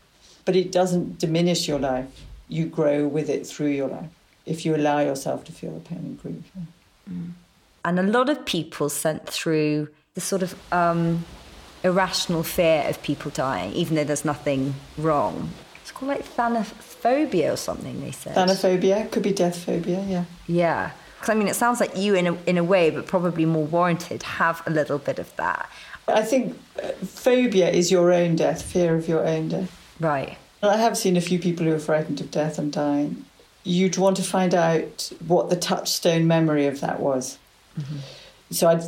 [0.45, 2.25] but it doesn't diminish your life.
[2.49, 4.11] You grow with it through your life
[4.47, 6.53] if you allow yourself to feel the pain and grief.
[7.11, 7.33] Mm.
[7.85, 11.25] And a lot of people sent through the sort of um,
[11.83, 15.51] irrational fear of people dying, even though there's nothing wrong.
[15.83, 18.35] It's called like thanophobia or something, they said.
[18.37, 20.25] Thanophobia, could be death phobia, yeah.
[20.47, 20.91] Yeah.
[21.25, 23.65] Because I mean, it sounds like you, in a, in a way, but probably more
[23.65, 25.71] warranted, have a little bit of that.
[26.07, 29.75] I think uh, phobia is your own death, fear of your own death.
[29.99, 30.37] Right.
[30.63, 33.25] I have seen a few people who are frightened of death and dying.
[33.63, 37.39] You'd want to find out what the touchstone memory of that was.
[37.81, 37.97] Mm-hmm.
[38.51, 38.83] So I'd,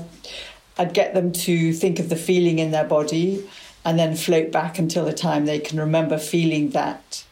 [0.77, 3.49] I'd get them to think of the feeling in their body
[3.83, 7.25] and then float back until the time they can remember feeling that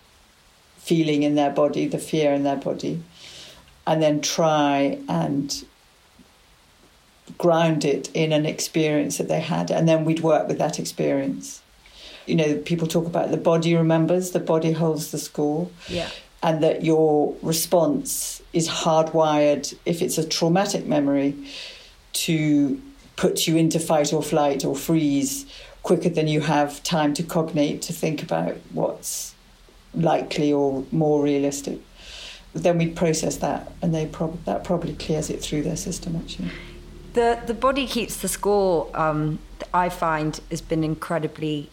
[0.79, 3.03] feeling in their body, the fear in their body,
[3.87, 5.65] and then try and
[7.39, 11.63] ground it in an experience that they had, and then we'd work with that experience.
[12.27, 15.69] You know, people talk about the body remembers, the body holds the score.
[15.89, 16.09] Yeah.
[16.43, 21.35] And that your response is hardwired, if it's a traumatic memory,
[22.13, 22.81] to
[23.17, 25.47] put you into fight or flight or freeze
[25.83, 29.35] quicker than you have time to cognate, to think about what's
[29.95, 31.79] likely or more realistic.
[32.55, 36.51] Then we process that, and they prob- that probably clears it through their system actually.
[37.15, 38.89] The the body keeps the score.
[38.95, 39.39] Um,
[39.73, 41.71] I find has been incredibly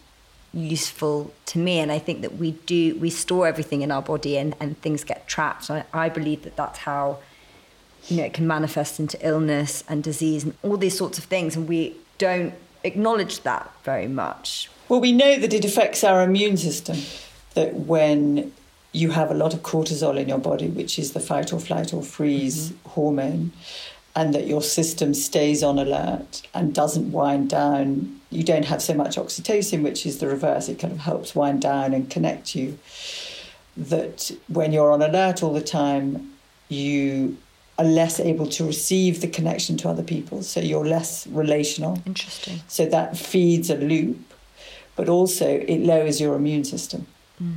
[0.52, 4.36] useful to me, and I think that we do we store everything in our body,
[4.36, 5.70] and, and things get trapped.
[5.70, 7.18] I, I believe that that's how
[8.08, 11.56] you know it can manifest into illness and disease and all these sorts of things,
[11.56, 14.68] and we don't acknowledge that very much.
[14.88, 16.98] Well, we know that it affects our immune system
[17.54, 18.52] that when
[18.92, 21.92] you have a lot of cortisol in your body, which is the fight or flight
[21.92, 22.88] or freeze mm-hmm.
[22.90, 23.52] hormone,
[24.14, 28.20] and that your system stays on alert and doesn't wind down.
[28.30, 30.68] You don't have so much oxytocin, which is the reverse.
[30.68, 32.78] It kind of helps wind down and connect you.
[33.76, 36.34] That when you're on alert all the time,
[36.68, 37.38] you
[37.78, 40.42] are less able to receive the connection to other people.
[40.42, 42.02] So you're less relational.
[42.04, 42.60] Interesting.
[42.68, 44.18] So that feeds a loop,
[44.94, 47.06] but also it lowers your immune system.
[47.42, 47.54] Mm.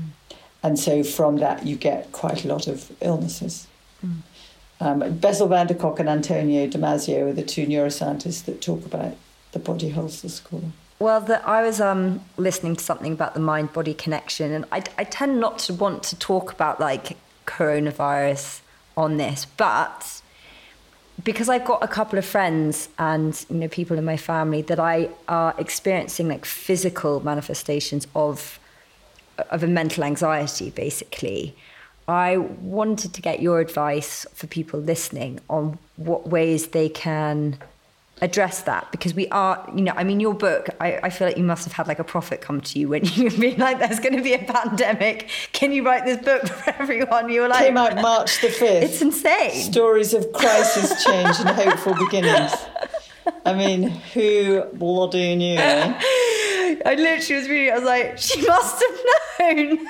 [0.66, 3.68] And so from that, you get quite a lot of illnesses.
[4.04, 4.22] Mm.
[4.80, 9.16] Um, Bessel van der Kolk and Antonio Damasio are the two neuroscientists that talk about
[9.52, 10.64] the body holds the score.
[10.98, 14.82] Well, the, I was um, listening to something about the mind body connection, and I,
[14.98, 18.62] I tend not to want to talk about like coronavirus
[18.98, 20.20] on this, but
[21.24, 24.80] because I've got a couple of friends and you know people in my family that
[24.80, 28.60] I are experiencing like physical manifestations of
[29.38, 31.56] of a mental anxiety, basically.
[32.08, 37.58] I wanted to get your advice for people listening on what ways they can
[38.22, 41.38] address that because we are, you know, I mean, your book, I, I feel like
[41.38, 44.00] you must have had like a prophet come to you when you've been like, there's
[44.00, 45.30] going to be a pandemic.
[45.52, 47.30] Can you write this book for everyone?
[47.30, 48.82] You were like, came out March the 5th.
[48.84, 49.52] It's insane.
[49.52, 52.54] Stories of crisis, change, and hopeful beginnings.
[53.46, 55.58] I mean, who bloody knew?
[55.58, 56.02] Eh?
[56.86, 57.72] I literally was reading.
[57.72, 59.88] I was like, she must have known.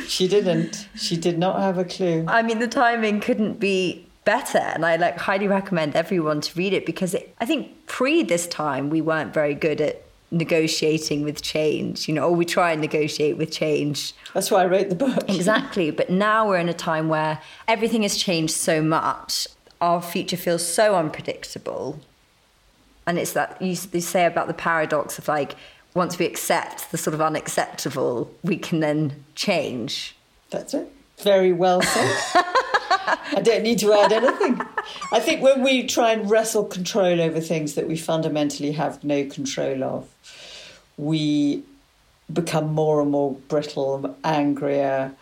[0.06, 0.88] she didn't.
[0.96, 2.24] She did not have a clue.
[2.26, 6.72] I mean, the timing couldn't be better, and I like highly recommend everyone to read
[6.72, 11.42] it because it, I think pre this time we weren't very good at negotiating with
[11.42, 12.08] change.
[12.08, 14.14] You know, or we try and negotiate with change.
[14.32, 15.28] That's why I wrote the book.
[15.28, 15.90] exactly.
[15.90, 19.46] But now we're in a time where everything has changed so much.
[19.82, 22.00] Our future feels so unpredictable
[23.06, 25.56] and it's that you, you say about the paradox of like
[25.94, 30.16] once we accept the sort of unacceptable, we can then change.
[30.50, 30.92] That's it.
[31.18, 32.16] Very well said.
[33.36, 34.60] I don't need to add anything.
[35.12, 39.24] I think when we try and wrestle control over things that we fundamentally have no
[39.24, 40.08] control of,
[40.96, 41.62] we
[42.32, 45.12] become more and more brittle, angrier,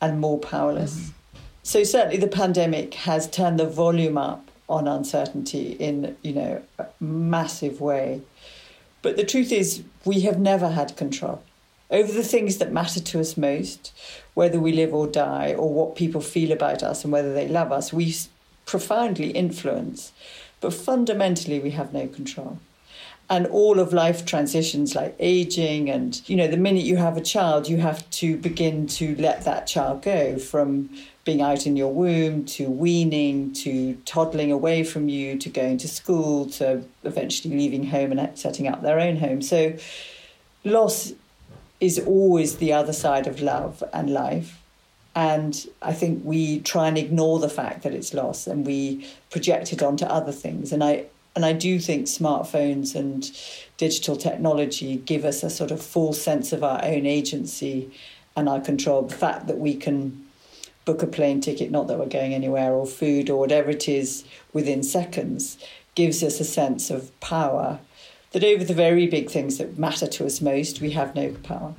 [0.00, 0.96] and more powerless.
[0.96, 1.10] Mm-hmm.
[1.62, 6.86] So certainly the pandemic has turned the volume up on uncertainty in you know a
[7.00, 8.22] massive way
[9.02, 11.42] but the truth is we have never had control
[11.90, 13.92] over the things that matter to us most
[14.34, 17.72] whether we live or die or what people feel about us and whether they love
[17.72, 17.92] us.
[17.92, 18.14] We
[18.64, 20.12] profoundly influence
[20.60, 22.58] but fundamentally we have no control.
[23.28, 27.20] And all of life transitions like aging and you know the minute you have a
[27.20, 30.90] child you have to begin to let that child go from
[31.30, 35.86] being out in your womb to weaning to toddling away from you to going to
[35.86, 39.40] school to eventually leaving home and setting up their own home.
[39.40, 39.76] So
[40.64, 41.12] loss
[41.78, 44.60] is always the other side of love and life.
[45.14, 49.72] And I think we try and ignore the fact that it's loss and we project
[49.72, 50.72] it onto other things.
[50.72, 51.04] And I
[51.36, 53.30] and I do think smartphones and
[53.76, 57.88] digital technology give us a sort of full sense of our own agency
[58.36, 59.02] and our control.
[59.02, 60.26] The fact that we can
[60.90, 64.24] book a plane ticket, not that we're going anywhere, or food or whatever it is
[64.52, 65.56] within seconds,
[65.94, 67.78] gives us a sense of power
[68.32, 71.74] that over the very big things that matter to us most, we have no power.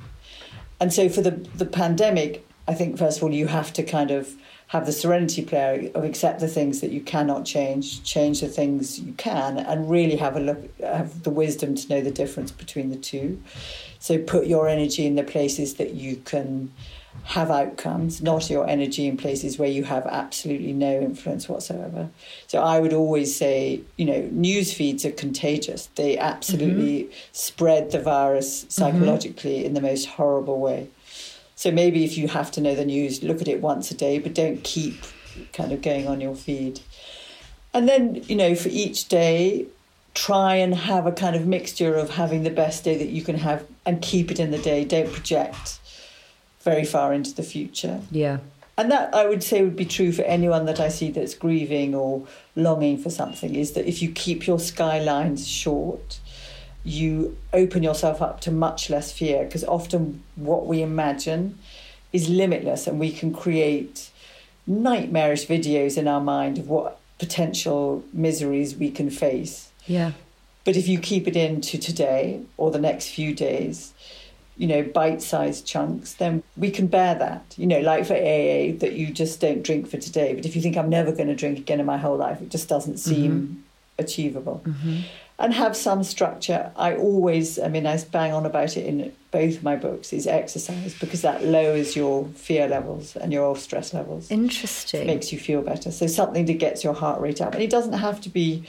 [0.80, 4.10] And so for the, the pandemic, I think, first of all, you have to kind
[4.10, 4.34] of
[4.68, 8.98] have the serenity prayer of accept the things that you cannot change, change the things
[8.98, 12.88] you can, and really have a look, have the wisdom to know the difference between
[12.88, 13.42] the two.
[13.98, 16.72] So put your energy in the places that you can
[17.24, 22.08] have outcomes, not your energy in places where you have absolutely no influence whatsoever.
[22.48, 25.86] So I would always say, you know, news feeds are contagious.
[25.94, 27.12] They absolutely mm-hmm.
[27.32, 29.66] spread the virus psychologically mm-hmm.
[29.66, 30.88] in the most horrible way.
[31.54, 34.18] So maybe if you have to know the news, look at it once a day,
[34.18, 34.96] but don't keep
[35.52, 36.80] kind of going on your feed.
[37.72, 39.66] And then, you know, for each day,
[40.14, 43.38] try and have a kind of mixture of having the best day that you can
[43.38, 44.84] have and keep it in the day.
[44.84, 45.78] Don't project
[46.62, 48.00] very far into the future.
[48.10, 48.38] Yeah.
[48.78, 51.94] And that I would say would be true for anyone that I see that's grieving
[51.94, 56.20] or longing for something is that if you keep your skylines short,
[56.84, 61.58] you open yourself up to much less fear because often what we imagine
[62.12, 64.10] is limitless and we can create
[64.66, 69.70] nightmarish videos in our mind of what potential miseries we can face.
[69.86, 70.12] Yeah.
[70.64, 73.92] But if you keep it into today or the next few days,
[74.62, 77.52] you know, bite sized chunks, then we can bear that.
[77.56, 80.36] You know, like for AA, that you just don't drink for today.
[80.36, 82.48] But if you think I'm never going to drink again in my whole life, it
[82.48, 83.54] just doesn't seem mm-hmm.
[83.98, 84.62] achievable.
[84.64, 85.00] Mm-hmm.
[85.40, 86.70] And have some structure.
[86.76, 90.96] I always, I mean, I bang on about it in both my books, is exercise
[90.96, 94.30] because that lowers your fear levels and your stress levels.
[94.30, 95.00] Interesting.
[95.00, 95.90] It makes you feel better.
[95.90, 97.54] So something that gets your heart rate up.
[97.54, 98.62] And it doesn't have to be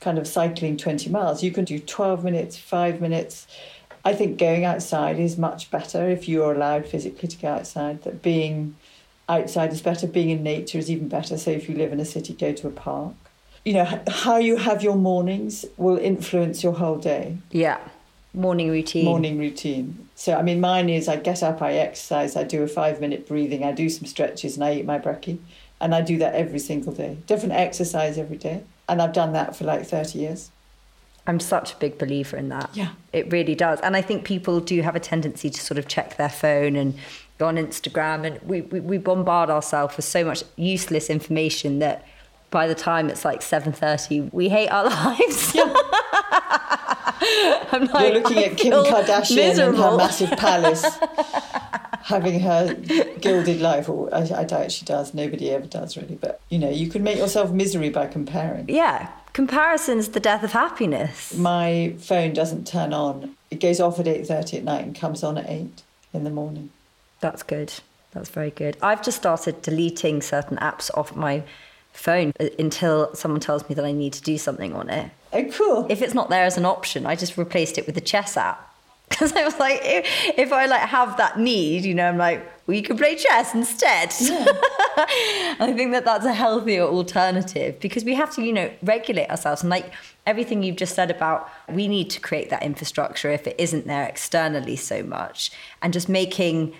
[0.00, 1.42] kind of cycling 20 miles.
[1.42, 3.46] You can do 12 minutes, five minutes
[4.06, 8.04] I think going outside is much better if you are allowed physically to go outside.
[8.04, 8.76] That being
[9.28, 10.06] outside is better.
[10.06, 11.36] Being in nature is even better.
[11.36, 13.14] So if you live in a city, go to a park.
[13.64, 17.38] You know how you have your mornings will influence your whole day.
[17.50, 17.80] Yeah,
[18.32, 19.06] morning routine.
[19.06, 20.08] Morning routine.
[20.14, 23.26] So I mean, mine is I get up, I exercise, I do a five minute
[23.26, 25.38] breathing, I do some stretches, and I eat my brekkie,
[25.80, 27.18] and I do that every single day.
[27.26, 30.52] Different exercise every day, and I've done that for like thirty years.
[31.26, 32.70] I'm such a big believer in that.
[32.74, 32.90] Yeah.
[33.12, 33.80] It really does.
[33.80, 36.94] And I think people do have a tendency to sort of check their phone and
[37.38, 42.06] go on Instagram and we, we, we bombard ourselves with so much useless information that
[42.50, 45.54] by the time it's like 7.30, we hate our lives.
[45.54, 45.74] Yeah.
[47.72, 49.74] I'm like, You're looking I at Kim Kardashian miserable.
[49.84, 50.84] in her massive palace,
[52.02, 52.74] having her
[53.20, 53.88] gilded life.
[53.88, 55.12] Or I, I doubt she does.
[55.12, 56.14] Nobody ever does, really.
[56.14, 58.68] But, you know, you can make yourself misery by comparing.
[58.68, 61.36] Yeah, Comparison's the death of happiness.
[61.36, 63.36] My phone doesn't turn on.
[63.50, 65.82] It goes off at 8.30 at night and comes on at 8
[66.14, 66.70] in the morning.
[67.20, 67.70] That's good.
[68.12, 68.78] That's very good.
[68.80, 71.42] I've just started deleting certain apps off my
[71.92, 75.10] phone uh, until someone tells me that I need to do something on it.
[75.34, 75.86] Oh, cool.
[75.90, 78.65] If it's not there as an option, I just replaced it with the chess app
[79.08, 80.04] because I was like, if,
[80.36, 83.54] if, I like have that need, you know, I'm like, well, you can play chess
[83.54, 84.12] instead.
[84.18, 84.44] Yeah.
[85.60, 89.62] I think that that's a healthier alternative because we have to, you know, regulate ourselves.
[89.62, 89.92] And like
[90.26, 94.08] everything you've just said about, we need to create that infrastructure if it isn't there
[94.08, 96.74] externally so much, and just making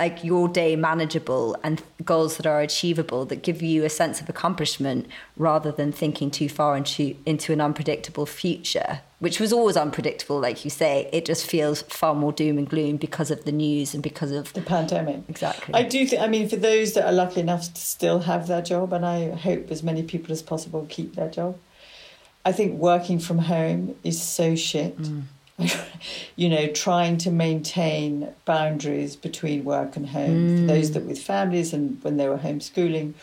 [0.00, 4.28] like your day manageable and goals that are achievable that give you a sense of
[4.30, 10.40] accomplishment rather than thinking too far into into an unpredictable future which was always unpredictable
[10.40, 11.06] like you say.
[11.12, 14.50] It just feels far more doom and gloom because of the news and because of
[14.54, 15.24] the pandemic.
[15.28, 15.74] Exactly.
[15.74, 18.62] I do think i mean for those that are lucky enough to still have their
[18.62, 21.58] job and i hope as many people as possible keep their job
[22.46, 24.96] i think working from home is so shit.
[24.96, 25.24] Mm
[26.36, 30.48] you know, trying to maintain boundaries between work and home.
[30.48, 30.60] Mm.
[30.60, 33.14] For those that with families and when they were homeschooling,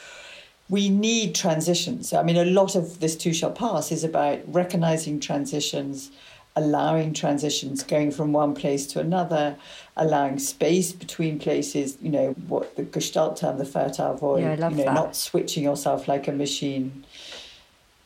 [0.70, 2.14] we need transitions.
[2.14, 6.12] I mean, a lot of this too shall pass is about recognizing transitions,
[6.56, 9.56] allowing transitions, going from one place to another,
[9.96, 11.98] allowing space between places.
[12.02, 14.42] You know, what the Gestalt term, the fertile void.
[14.42, 14.94] Yeah, I love you know, that.
[14.94, 17.06] not switching yourself like a machine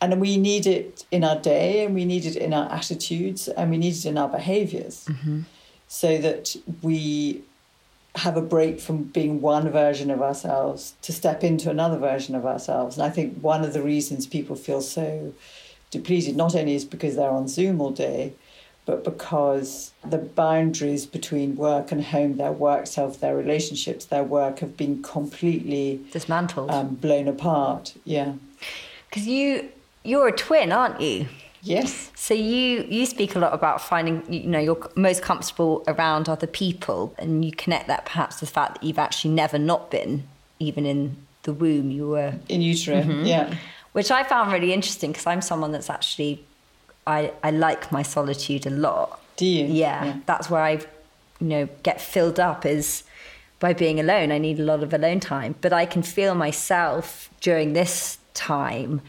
[0.02, 3.70] and we need it in our day and we need it in our attitudes and
[3.70, 5.42] we need it in our behaviors mm-hmm.
[5.86, 7.42] so that we
[8.16, 12.44] have a break from being one version of ourselves to step into another version of
[12.44, 12.96] ourselves.
[12.96, 15.32] And I think one of the reasons people feel so
[15.92, 18.34] depleted not only is because they're on Zoom all day,
[18.84, 24.58] but because the boundaries between work and home, their work self, their relationships, their work
[24.58, 27.94] have been completely dismantled, um, blown apart.
[28.04, 28.32] Yeah,
[29.08, 29.70] because you
[30.04, 31.28] you're a twin, aren't you?
[31.62, 32.10] Yes.
[32.16, 36.46] So you you speak a lot about finding you know you're most comfortable around other
[36.46, 40.24] people, and you connect that perhaps to the fact that you've actually never not been
[40.58, 41.90] even in the womb.
[41.90, 43.02] You were in utero.
[43.02, 43.24] Mm-hmm.
[43.24, 43.54] Yeah.
[43.92, 46.44] Which I found really interesting because I'm someone that's actually
[47.06, 49.20] I, I like my solitude a lot.
[49.36, 49.66] Do you?
[49.66, 50.72] Yeah, yeah, that's where I,
[51.40, 53.04] you know, get filled up is
[53.60, 54.32] by being alone.
[54.32, 59.00] I need a lot of alone time, but I can feel myself during this time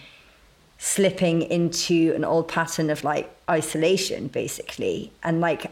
[0.83, 5.13] slipping into an old pattern of like isolation, basically.
[5.23, 5.71] And like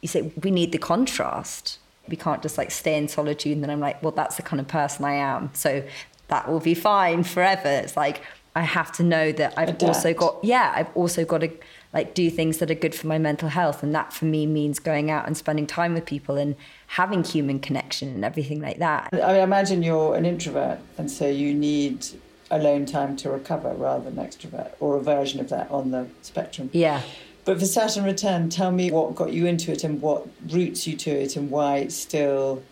[0.00, 1.78] you say, we need the contrast.
[2.08, 3.52] We can't just like stay in solitude.
[3.52, 5.50] And then I'm like, well, that's the kind of person I am.
[5.52, 5.84] So
[6.28, 7.68] that will be fine forever.
[7.68, 8.22] It's like
[8.54, 9.82] I have to know that I've Adapt.
[9.82, 11.50] also got yeah, I've also got to
[11.92, 14.78] like do things that are good for my mental health and that for me means
[14.78, 19.10] going out and spending time with people and having human connection and everything like that.
[19.12, 22.06] I imagine you're an introvert and so you need
[22.50, 26.70] alone time to recover rather than extrovert or a version of that on the spectrum.
[26.72, 27.02] Yeah.
[27.44, 30.96] But for Saturn Return, tell me what got you into it and what roots you
[30.96, 32.62] to it and why it still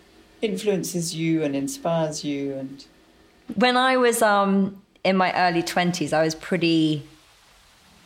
[0.42, 2.84] influences you and inspires you and
[3.56, 7.02] when I was um in my early 20s, I was pretty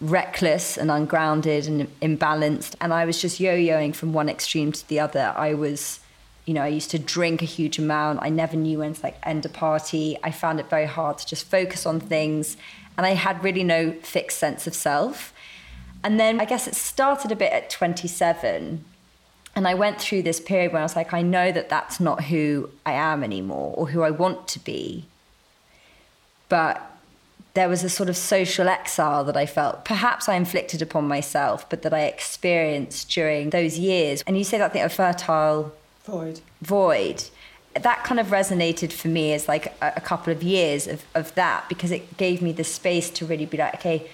[0.00, 2.74] reckless and ungrounded and imbalanced.
[2.80, 5.32] And I was just yo yoing from one extreme to the other.
[5.36, 6.00] I was,
[6.48, 8.20] you know, I used to drink a huge amount.
[8.22, 10.16] I never knew when to like end a party.
[10.24, 12.56] I found it very hard to just focus on things.
[12.96, 15.34] And I had really no fixed sense of self.
[16.02, 18.82] And then I guess it started a bit at 27.
[19.54, 22.24] And I went through this period where I was like, I know that that's not
[22.24, 25.04] who I am anymore or who I want to be.
[26.48, 26.80] But
[27.52, 29.84] there was a sort of social exile that I felt.
[29.84, 34.22] Perhaps I inflicted upon myself, but that I experienced during those years.
[34.26, 35.74] And you say that thing, of fertile
[36.08, 36.40] void.
[36.62, 37.24] Void.
[37.74, 41.34] That kind of resonated for me as like a, a couple of years of, of
[41.34, 44.10] that because it gave me the space to really be like, okay,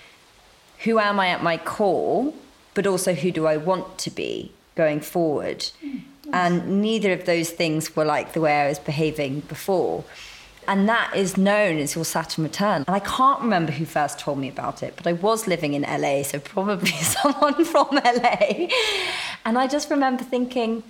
[0.80, 2.34] who am I at my core,
[2.74, 5.70] but also who do I want to be going forward?
[5.84, 10.04] Mm, and neither of those things were like the way I was behaving before.
[10.66, 12.84] And that is known as your Saturn return.
[12.86, 15.82] And I can't remember who first told me about it, but I was living in
[15.82, 18.68] LA, so probably someone from LA.
[19.44, 20.82] And I just remember thinking,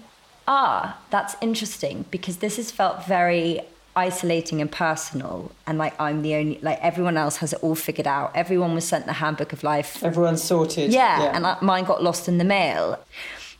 [0.46, 3.60] ah, that's interesting because this has felt very
[3.96, 8.08] isolating and personal and like i'm the only like everyone else has it all figured
[8.08, 11.36] out everyone was sent the handbook of life everyone's sorted yeah, yeah.
[11.36, 12.98] and I, mine got lost in the mail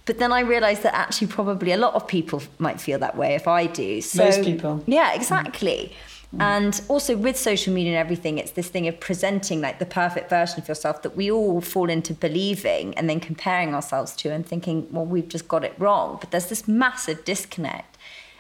[0.07, 3.35] but then I realised that actually, probably a lot of people might feel that way
[3.35, 4.01] if I do.
[4.01, 4.85] So, Most people.
[4.87, 5.93] Yeah, exactly.
[5.93, 6.14] Mm.
[6.41, 10.31] And also with social media and everything, it's this thing of presenting like the perfect
[10.31, 14.47] version of yourself that we all fall into believing and then comparing ourselves to and
[14.47, 16.19] thinking, well, we've just got it wrong.
[16.21, 17.97] But there's this massive disconnect.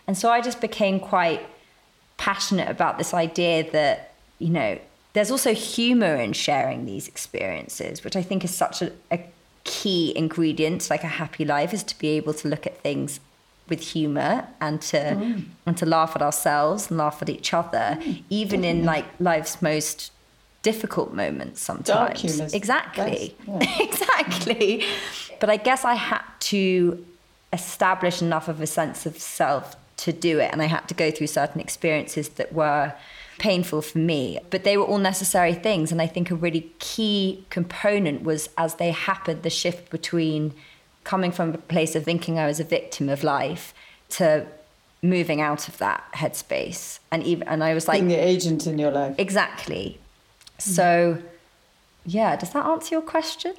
[0.07, 1.47] And so I just became quite
[2.17, 4.79] passionate about this idea that, you know,
[5.13, 9.25] there's also humor in sharing these experiences, which I think is such a, a
[9.63, 13.19] key ingredient like a happy life is to be able to look at things
[13.69, 15.45] with humor and to mm.
[15.67, 18.81] and to laugh at ourselves and laugh at each other mm, even definitely.
[18.81, 20.13] in like life's most
[20.63, 23.81] difficult moments sometimes exactly yeah.
[23.81, 24.85] exactly
[25.41, 27.05] but i guess i had to
[27.53, 31.11] establish enough of a sense of self to do it and i had to go
[31.11, 32.95] through certain experiences that were
[33.39, 35.91] painful for me, but they were all necessary things.
[35.91, 40.55] And I think a really key component was as they happened, the shift between
[41.05, 43.73] coming from a place of thinking I was a victim of life
[44.11, 44.47] to
[45.03, 46.99] moving out of that headspace.
[47.13, 49.15] And even and I was like being the agent in your life.
[49.19, 49.99] Exactly.
[50.59, 50.71] Mm-hmm.
[50.71, 51.23] So
[52.07, 53.55] yeah, does that answer your question?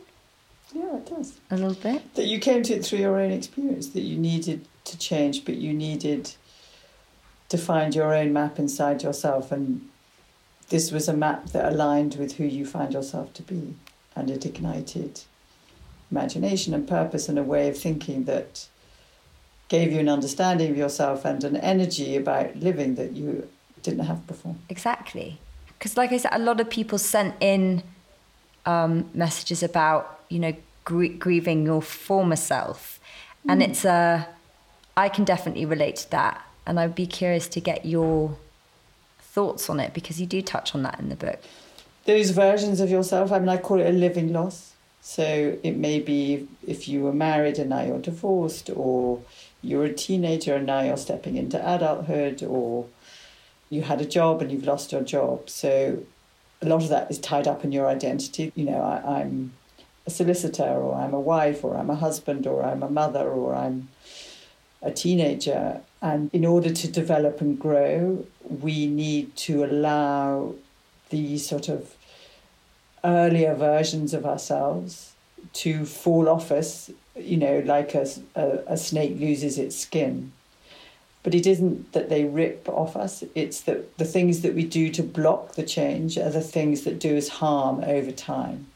[0.74, 1.40] Yeah, it does.
[1.52, 2.16] A little bit.
[2.16, 5.56] That you came to it through your own experience, that you needed to change, but
[5.56, 6.34] you needed
[7.50, 9.52] to find your own map inside yourself.
[9.52, 9.88] And
[10.70, 13.76] this was a map that aligned with who you find yourself to be.
[14.16, 15.22] And it ignited
[16.12, 18.68] imagination and purpose and a way of thinking that
[19.68, 23.48] gave you an understanding of yourself and an energy about living that you
[23.82, 24.56] didn't have before.
[24.70, 25.40] Exactly.
[25.78, 27.84] Because, like I said, a lot of people sent in
[28.66, 30.54] um, messages about, you know,
[30.84, 33.00] gr- grieving your former self.
[33.48, 33.68] And mm.
[33.68, 34.28] it's a,
[34.96, 38.38] I can definitely relate to that and I'd be curious to get your
[39.20, 41.40] thoughts on it because you do touch on that in the book.
[42.06, 44.74] Those versions of yourself, I mean, I call it a living loss.
[45.08, 49.22] So it may be if you were married and now you're divorced, or
[49.62, 52.88] you're a teenager and now you're stepping into adulthood, or
[53.70, 55.48] you had a job and you've lost your job.
[55.48, 56.00] So
[56.60, 58.52] a lot of that is tied up in your identity.
[58.56, 59.54] You know, I, I'm
[60.08, 63.54] a solicitor, or I'm a wife, or I'm a husband, or I'm a mother, or
[63.54, 63.90] I'm
[64.82, 65.82] a teenager.
[66.02, 70.56] And in order to develop and grow, we need to allow
[71.12, 71.96] the sort of
[73.06, 75.14] earlier versions of ourselves
[75.54, 80.34] to fall off us, you know, like a, a, a, snake loses its skin.
[81.24, 84.90] But it isn't that they rip off us, it's that the things that we do
[84.90, 88.68] to block the change are the things that do us harm over time.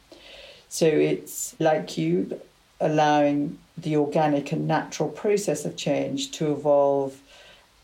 [0.70, 2.40] So it's like you
[2.80, 7.20] allowing the organic and natural process of change to evolve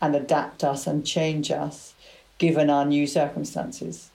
[0.00, 1.94] and adapt us and change us
[2.38, 4.10] given our new circumstances.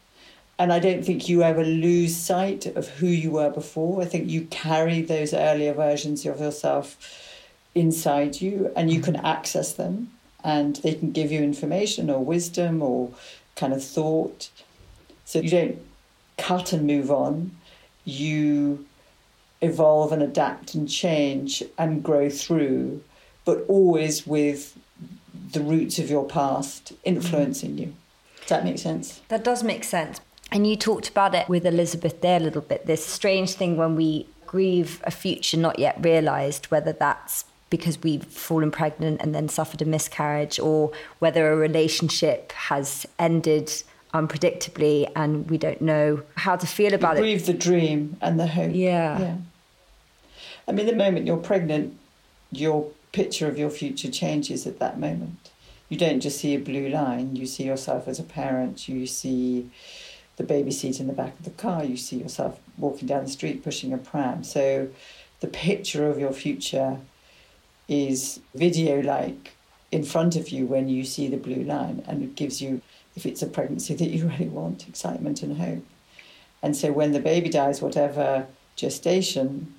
[0.59, 4.01] And I don't think you ever lose sight of who you were before.
[4.01, 6.97] I think you carry those earlier versions of yourself
[7.73, 10.11] inside you and you can access them
[10.43, 13.11] and they can give you information or wisdom or
[13.55, 14.49] kind of thought.
[15.25, 15.81] So you don't
[16.37, 17.51] cut and move on.
[18.03, 18.85] You
[19.61, 23.03] evolve and adapt and change and grow through,
[23.45, 24.77] but always with
[25.51, 26.95] the roots of your past mm-hmm.
[27.03, 27.93] influencing you.
[28.41, 29.21] Does that make sense?
[29.27, 30.19] That does make sense.
[30.51, 33.95] And you talked about it with Elizabeth there a little bit this strange thing when
[33.95, 39.47] we grieve a future not yet realized, whether that's because we've fallen pregnant and then
[39.47, 43.71] suffered a miscarriage, or whether a relationship has ended
[44.13, 47.45] unpredictably and we don't know how to feel about you grieve it.
[47.45, 48.71] Grieve the dream and the hope.
[48.73, 49.19] Yeah.
[49.19, 49.37] Yeah.
[50.67, 51.97] I mean, the moment you're pregnant,
[52.51, 55.49] your picture of your future changes at that moment.
[55.87, 59.69] You don't just see a blue line, you see yourself as a parent, you see
[60.41, 63.29] the baby seat in the back of the car, you see yourself walking down the
[63.29, 64.43] street pushing a pram.
[64.43, 64.89] So
[65.39, 66.97] the picture of your future
[67.87, 69.53] is video like
[69.91, 72.81] in front of you when you see the blue line, and it gives you,
[73.15, 75.85] if it's a pregnancy that you really want, excitement and hope.
[76.63, 79.75] And so when the baby dies, whatever gestation,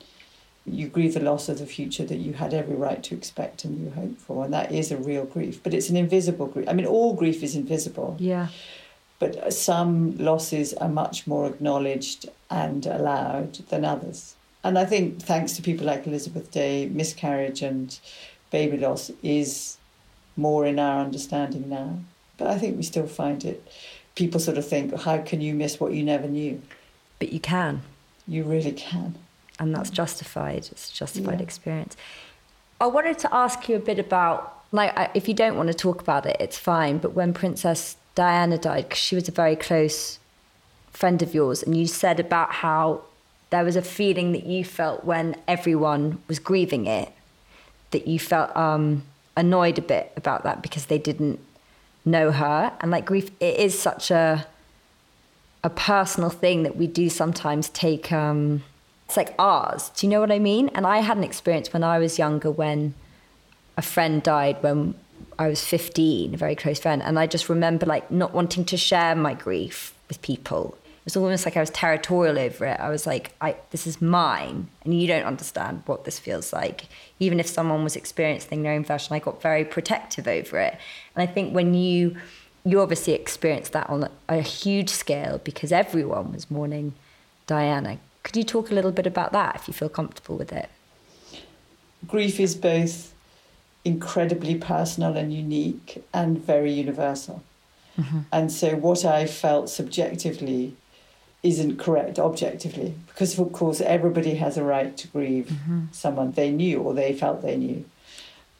[0.64, 3.82] you grieve the loss of the future that you had every right to expect and
[3.82, 4.44] you hope for.
[4.44, 6.68] And that is a real grief, but it's an invisible grief.
[6.68, 8.16] I mean, all grief is invisible.
[8.20, 8.48] Yeah
[9.22, 14.34] but some losses are much more acknowledged and allowed than others.
[14.64, 17.96] And I think, thanks to people like Elizabeth Day, miscarriage and
[18.50, 19.76] baby loss is
[20.36, 22.00] more in our understanding now.
[22.36, 23.64] But I think we still find it.
[24.16, 26.60] People sort of think, how can you miss what you never knew?
[27.20, 27.82] But you can.
[28.26, 29.14] You really can.
[29.60, 30.66] And that's justified.
[30.72, 31.44] It's a justified yeah.
[31.44, 31.96] experience.
[32.80, 36.00] I wanted to ask you a bit about, like, if you don't want to talk
[36.00, 36.98] about it, it's fine.
[36.98, 40.18] But when Princess Diana died because she was a very close
[40.90, 43.02] friend of yours, and you said about how
[43.50, 47.12] there was a feeling that you felt when everyone was grieving it,
[47.90, 49.04] that you felt um,
[49.36, 51.40] annoyed a bit about that because they didn't
[52.04, 54.46] know her, and like grief, it is such a
[55.64, 58.10] a personal thing that we do sometimes take.
[58.10, 58.64] Um,
[59.06, 59.90] it's like ours.
[59.94, 60.70] Do you know what I mean?
[60.74, 62.94] And I had an experience when I was younger when
[63.76, 64.94] a friend died when
[65.42, 68.76] I was 15, a very close friend, and I just remember like not wanting to
[68.76, 70.78] share my grief with people.
[70.84, 72.78] It was almost like I was territorial over it.
[72.78, 76.84] I was like, I, this is mine, and you don't understand what this feels like.
[77.18, 80.78] Even if someone was experiencing their own version, I got very protective over it.
[81.16, 82.16] And I think when you,
[82.64, 86.94] you obviously experienced that on a huge scale because everyone was mourning
[87.48, 87.98] Diana.
[88.22, 90.70] Could you talk a little bit about that if you feel comfortable with it?
[92.06, 93.11] Grief is both
[93.84, 97.42] incredibly personal and unique and very universal.
[97.98, 98.20] Mm-hmm.
[98.32, 100.76] And so what I felt subjectively
[101.42, 105.82] isn't correct objectively because of course everybody has a right to grieve mm-hmm.
[105.90, 107.84] someone they knew or they felt they knew.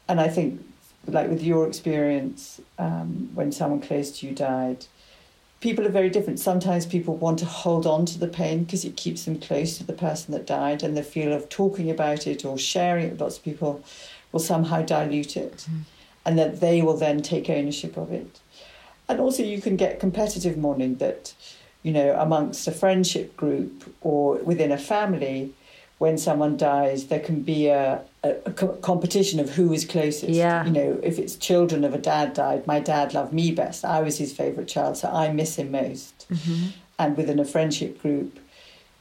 [0.09, 0.65] And I think
[1.07, 4.87] like with your experience um, when someone close to you died,
[5.61, 6.41] people are very different.
[6.41, 9.85] Sometimes people want to hold on to the pain because it keeps them close to
[9.85, 13.21] the person that died and the feel of talking about it or sharing it with
[13.21, 13.83] lots of people
[14.33, 15.83] will somehow dilute it mm.
[16.27, 18.41] and that they will then take ownership of it.
[19.09, 21.35] And also, you can get competitive mourning that,
[21.83, 25.53] you know, amongst a friendship group or within a family,
[25.99, 30.33] when someone dies, there can be a, a, a competition of who is closest.
[30.33, 30.65] Yeah.
[30.65, 33.85] You know, if it's children of a dad died, my dad loved me best.
[33.85, 36.27] I was his favourite child, so I miss him most.
[36.29, 36.71] Mm-hmm.
[36.99, 38.41] And within a friendship group,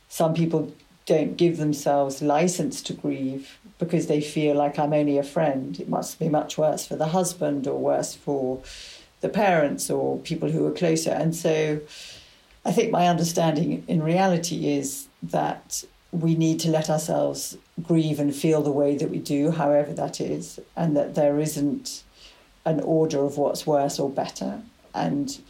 [0.09, 0.73] some people
[1.05, 5.77] don't give themselves license to grieve because they feel like I'm only a friend.
[5.79, 8.61] It must be much worse for the husband or worse for
[9.21, 11.09] the parents or people who are closer.
[11.09, 11.81] And so
[12.63, 18.35] I think my understanding in reality is that we need to let ourselves grieve and
[18.35, 22.03] feel the way that we do, however that is, and that there isn't
[22.65, 24.61] an order of what's worse or better,
[24.93, 25.41] and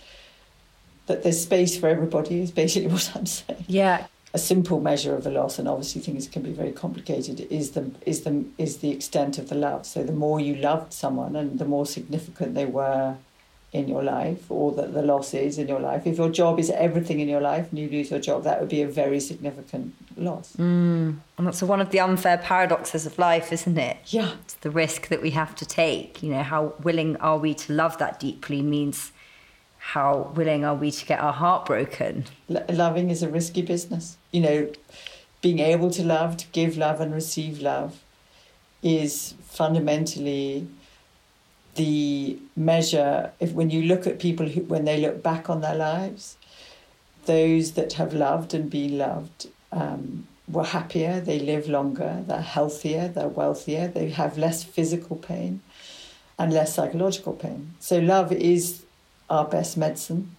[1.07, 3.65] that there's space for everybody is basically what I'm saying.
[3.67, 4.05] Yeah.
[4.33, 7.91] A simple measure of the loss, and obviously things can be very complicated, is the
[8.05, 9.85] is the is the extent of the love.
[9.85, 13.17] So the more you loved someone and the more significant they were
[13.73, 16.05] in your life or that the loss is in your life.
[16.05, 18.69] If your job is everything in your life and you lose your job, that would
[18.69, 20.53] be a very significant loss.
[20.57, 21.17] Mm.
[21.37, 23.97] And that's one of the unfair paradoxes of life, isn't it?
[24.07, 24.33] Yeah.
[24.41, 26.21] It's the risk that we have to take.
[26.21, 29.13] You know, how willing are we to love that deeply means
[29.81, 32.25] how willing are we to get our heart broken?
[32.49, 34.17] L- loving is a risky business.
[34.31, 34.71] You know,
[35.41, 38.03] being able to love, to give love and receive love
[38.83, 40.67] is fundamentally
[41.75, 45.75] the measure if when you look at people who when they look back on their
[45.75, 46.35] lives
[47.25, 53.07] those that have loved and been loved um, were happier they live longer they're healthier
[53.07, 55.61] they're wealthier they have less physical pain
[56.37, 58.83] and less psychological pain so love is
[59.31, 60.35] our best medicine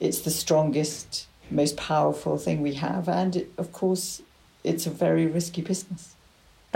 [0.00, 4.20] it's the strongest most powerful thing we have and it, of course
[4.64, 6.16] it's a very risky business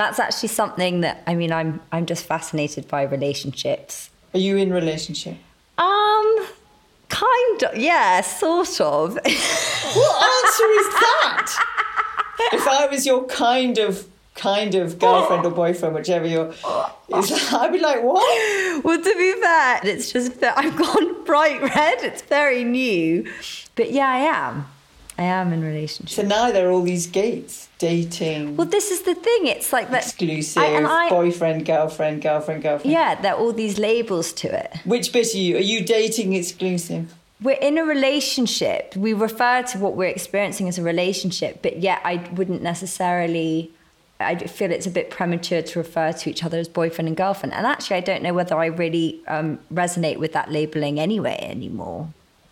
[0.00, 4.08] that's actually something that I mean I'm I'm just fascinated by relationships.
[4.32, 5.36] Are you in relationship?
[5.76, 6.46] Um
[7.08, 9.14] kind of yeah, sort of.
[9.14, 11.52] what answer is that?
[12.54, 16.52] if I was your kind of kind of girlfriend or boyfriend, whichever you're,
[17.12, 18.82] I'd be like, what?
[18.84, 22.02] Well, to be fair, it's just that I've gone bright red.
[22.02, 23.30] It's very new,
[23.76, 24.66] but yeah, I am.
[25.18, 26.16] I am in relationship.
[26.16, 28.56] So now there are all these gates, dating.
[28.56, 29.48] Well, this is the thing.
[29.48, 32.90] It's like that exclusive I, I, boyfriend, girlfriend, girlfriend, girlfriend.
[32.90, 34.78] Yeah, there are all these labels to it.
[34.86, 35.58] Which bit are you?
[35.58, 37.14] Are you dating exclusive?
[37.42, 38.96] We're in a relationship.
[38.96, 43.72] We refer to what we're experiencing as a relationship, but yet I wouldn't necessarily.
[44.20, 47.54] I feel it's a bit premature to refer to each other as boyfriend and girlfriend.
[47.54, 52.10] And actually, I don't know whether I really um, resonate with that labeling anyway anymore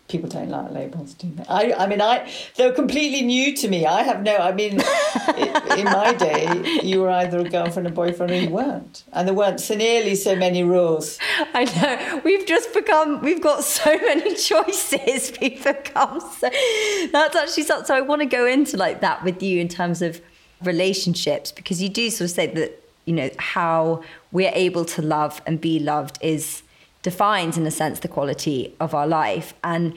[0.09, 1.45] people don't like labels, do they?
[1.45, 3.87] I, I mean, I they're completely new to me.
[3.87, 4.37] I have no.
[4.37, 4.73] I mean,
[5.77, 9.35] in my day, you were either a girlfriend or boyfriend, or you weren't, and there
[9.35, 11.19] weren't so nearly so many rules.
[11.55, 12.21] I know.
[12.25, 13.21] We've just become.
[13.21, 15.33] We've got so many choices.
[15.41, 16.51] We've become so.
[17.13, 17.83] That's actually so.
[17.85, 20.21] So I want to go into like that with you in terms of
[20.63, 24.03] relationships because you do sort of say that you know how
[24.33, 26.63] we're able to love and be loved is
[27.03, 29.55] defines, in a sense, the quality of our life.
[29.63, 29.95] And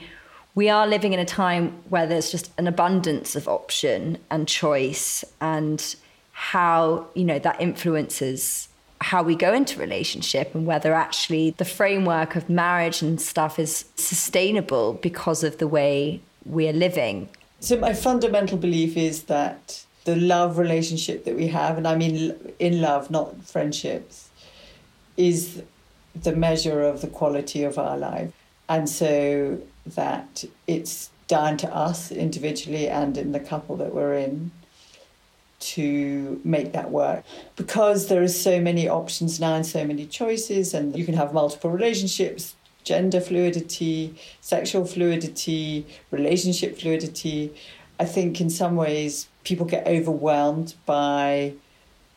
[0.54, 5.24] we are living in a time where there's just an abundance of option and choice,
[5.40, 5.94] and
[6.32, 8.68] how you know that influences
[9.02, 13.84] how we go into relationship and whether actually the framework of marriage and stuff is
[13.96, 17.28] sustainable because of the way we're living.
[17.60, 22.36] So my fundamental belief is that the love relationship that we have, and I mean
[22.58, 24.30] in love, not friendships,
[25.16, 25.62] is
[26.20, 28.32] the measure of the quality of our life.
[28.68, 34.50] And so that it's down to us individually and in the couple that we're in
[35.60, 37.24] to make that work
[37.54, 41.32] because there are so many options now and so many choices and you can have
[41.32, 47.54] multiple relationships gender fluidity sexual fluidity relationship fluidity
[48.00, 51.54] i think in some ways people get overwhelmed by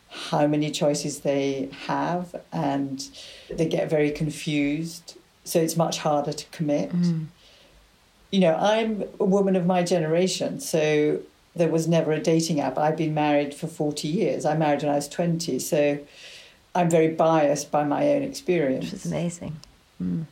[0.08, 3.08] how many choices they have and
[3.50, 5.16] they get very confused.
[5.44, 6.90] So it's much harder to commit.
[6.90, 7.26] Mm.
[8.30, 11.20] You know, I'm a woman of my generation, so
[11.54, 12.76] there was never a dating app.
[12.76, 14.44] I've been married for 40 years.
[14.44, 15.98] I married when I was 20, so
[16.74, 18.86] I'm very biased by my own experience.
[18.86, 19.60] Which is amazing.
[20.02, 20.26] Mm.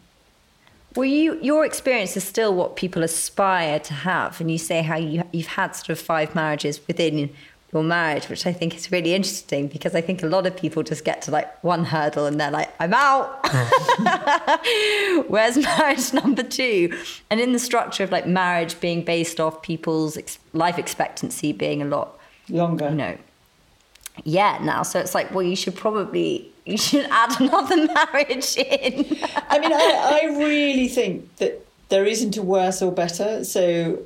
[0.96, 4.96] Well, you, your experience is still what people aspire to have, and you say how
[4.96, 7.30] you, you've had sort of five marriages within
[7.72, 10.84] your marriage, which I think is really interesting because I think a lot of people
[10.84, 13.44] just get to like one hurdle and they're like, I'm out.
[15.28, 16.96] Where's marriage number two?
[17.28, 21.82] And in the structure of like marriage being based off people's ex- life expectancy being
[21.82, 22.16] a lot
[22.48, 23.18] longer, you know,
[24.22, 24.84] yeah, now.
[24.84, 27.76] So it's like, well, you should probably you should add another
[28.12, 29.18] marriage in.
[29.48, 33.44] I mean, I, I really think that there isn't a worse or better.
[33.44, 33.98] So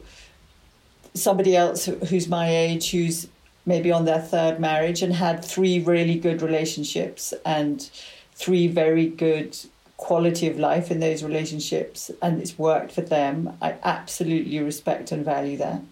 [1.15, 3.29] somebody else who's my age who's
[3.67, 7.91] maybe on their third marriage and had three really good relationships and
[8.35, 9.57] three very good
[9.97, 15.25] quality of life in those relationships and it's worked for them i absolutely respect and
[15.25, 15.83] value that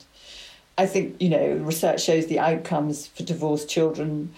[0.78, 4.32] i think you know research shows the outcomes for divorced children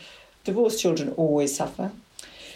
[0.44, 1.92] divorced children always suffer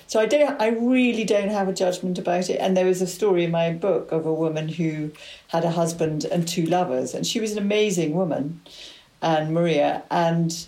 [0.07, 3.07] so i don't i really don't have a judgment about it and there was a
[3.07, 5.11] story in my book of a woman who
[5.49, 8.61] had a husband and two lovers and she was an amazing woman
[9.21, 10.67] and maria and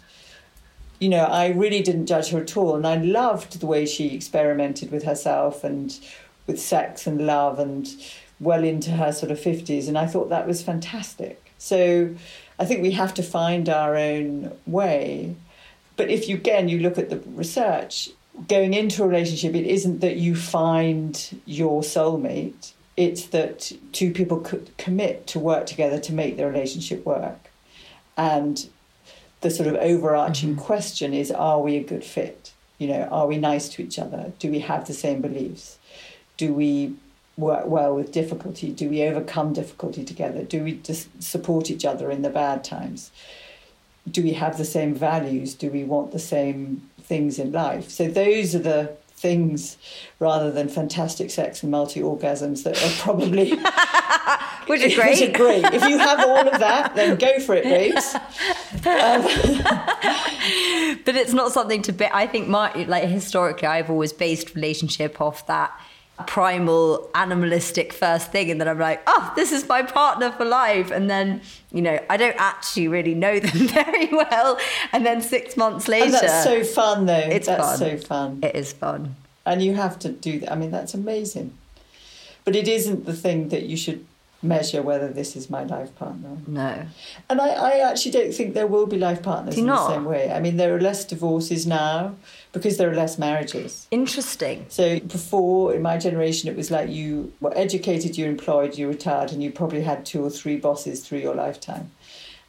[1.05, 2.77] you know, I really didn't judge her at all.
[2.77, 5.99] And I loved the way she experimented with herself and
[6.47, 7.89] with sex and love and
[8.41, 9.89] well into her sort of 50s.
[9.89, 11.53] And I thought that was fantastic.
[11.59, 12.15] So
[12.59, 15.37] I think we have to find our own way.
[15.97, 18.11] But if you, again, you look at the research,
[18.49, 24.39] going into a relationship, it isn't that you find your soulmate, it's that two people
[24.39, 27.51] could commit to work together to make the relationship work.
[28.17, 28.69] And
[29.41, 30.61] the sort of overarching mm-hmm.
[30.61, 32.53] question is are we a good fit?
[32.79, 34.33] You know, are we nice to each other?
[34.39, 35.79] Do we have the same beliefs?
[36.37, 36.95] Do we
[37.37, 38.71] work well with difficulty?
[38.71, 40.43] Do we overcome difficulty together?
[40.43, 43.11] Do we just support each other in the bad times?
[44.09, 45.55] Do we have the same values?
[45.55, 47.91] Do we want the same things in life?
[47.91, 49.79] So those are the things
[50.19, 53.51] rather than fantastic sex and multi orgasms that are probably
[54.67, 55.19] which is great.
[55.19, 55.65] which are great.
[55.73, 58.15] If you have all of that, then go for it, babes.
[58.15, 59.23] Um,
[61.05, 62.07] but it's not something to be.
[62.07, 65.73] I think my like historically, I've always based relationship off that
[66.27, 70.93] primal animalistic first thing and then I'm like oh this is my partner for life
[70.93, 71.41] and then
[71.73, 74.57] you know I don't actually really know them very well
[74.93, 77.79] and then 6 months later and that's so fun though it's that's fun.
[77.79, 81.53] so fun it is fun and you have to do that I mean that's amazing
[82.45, 84.07] but it isn't the thing that you should
[84.45, 86.37] measure whether this is my life partner.
[86.47, 86.87] No.
[87.31, 89.89] And I, I actually don't think there will be life partners in not?
[89.89, 90.31] the same way.
[90.31, 92.15] I mean, there are less divorces now
[92.55, 93.87] because there are less marriages.
[93.91, 94.65] Interesting.
[94.69, 99.33] So before, in my generation, it was like you were educated, you employed, you retired,
[99.33, 101.91] and you probably had two or three bosses through your lifetime.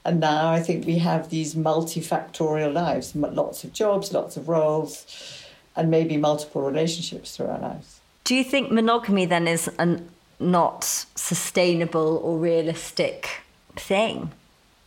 [0.05, 5.07] And now I think we have these multifactorial lives, lots of jobs, lots of roles,
[5.75, 7.99] and maybe multiple relationships through our lives.
[8.23, 10.07] Do you think monogamy then is an
[10.39, 10.83] not
[11.15, 13.41] sustainable or realistic
[13.75, 14.31] thing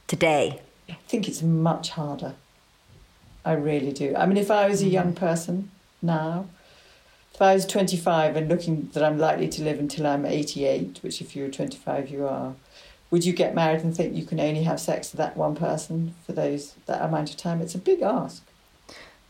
[0.06, 0.60] today?
[0.88, 2.34] I think it's much harder.
[3.48, 4.14] I really do.
[4.14, 5.16] I mean, if I was a young mm.
[5.16, 5.70] person
[6.02, 6.46] now,
[7.32, 11.20] if I was 25 and looking that I'm likely to live until I'm 88, which
[11.20, 12.54] if you're 25 you are,
[13.10, 16.14] would you get married and think you can only have sex with that one person
[16.26, 17.62] for those that amount of time?
[17.62, 18.42] It's a big ask.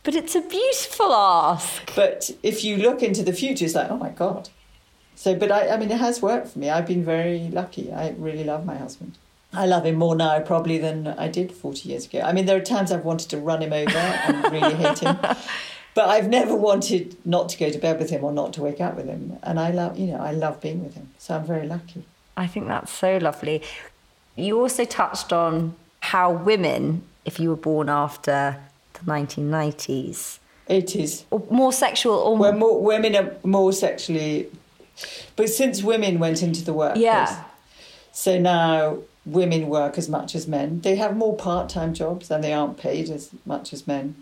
[0.03, 1.95] But it's a beautiful ask.
[1.95, 4.49] But if you look into the future, it's like, oh my God,
[5.15, 6.71] so, but I, I mean, it has worked for me.
[6.71, 7.93] I've been very lucky.
[7.93, 9.19] I really love my husband.
[9.53, 12.21] I love him more now probably than I did 40 years ago.
[12.21, 15.19] I mean, there are times I've wanted to run him over and really hate him.
[15.95, 18.81] But I've never wanted not to go to bed with him or not to wake
[18.81, 19.37] up with him.
[19.43, 21.09] And I love, you know, I love being with him.
[21.19, 22.05] So I'm very lucky.
[22.37, 23.63] I think that's so lovely.
[24.37, 28.61] You also touched on how women, if you were born after
[28.93, 30.39] the 1990s,
[30.71, 34.51] 80s, or more sexual, or Where more, women are more sexually
[35.37, 37.45] but since women went into the workplace, yeah.
[38.13, 38.99] so now
[39.33, 40.81] women work as much as men.
[40.81, 44.17] They have more part time jobs and they aren't paid as much as men,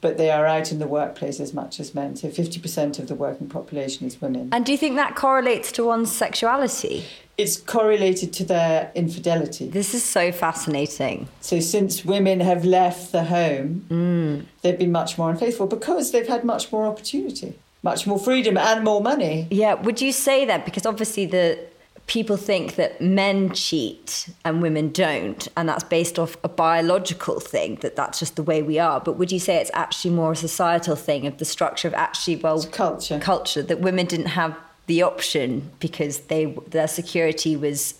[0.00, 2.16] but they are out in the workplace as much as men.
[2.16, 4.50] So 50% of the working population is women.
[4.52, 7.04] And do you think that correlates to one's sexuality?
[7.36, 9.68] It's correlated to their infidelity.
[9.68, 11.26] This is so fascinating.
[11.40, 14.46] So, since women have left the home, mm.
[14.62, 18.82] they've been much more unfaithful because they've had much more opportunity much more freedom and
[18.82, 19.46] more money.
[19.50, 20.64] Yeah, would you say that?
[20.64, 21.58] Because obviously the
[22.06, 27.76] people think that men cheat and women don't and that's based off a biological thing
[27.76, 29.00] that that's just the way we are.
[29.00, 32.36] But would you say it's actually more a societal thing of the structure of actually
[32.36, 33.18] well it's culture.
[33.20, 37.94] culture that women didn't have the option because they their security was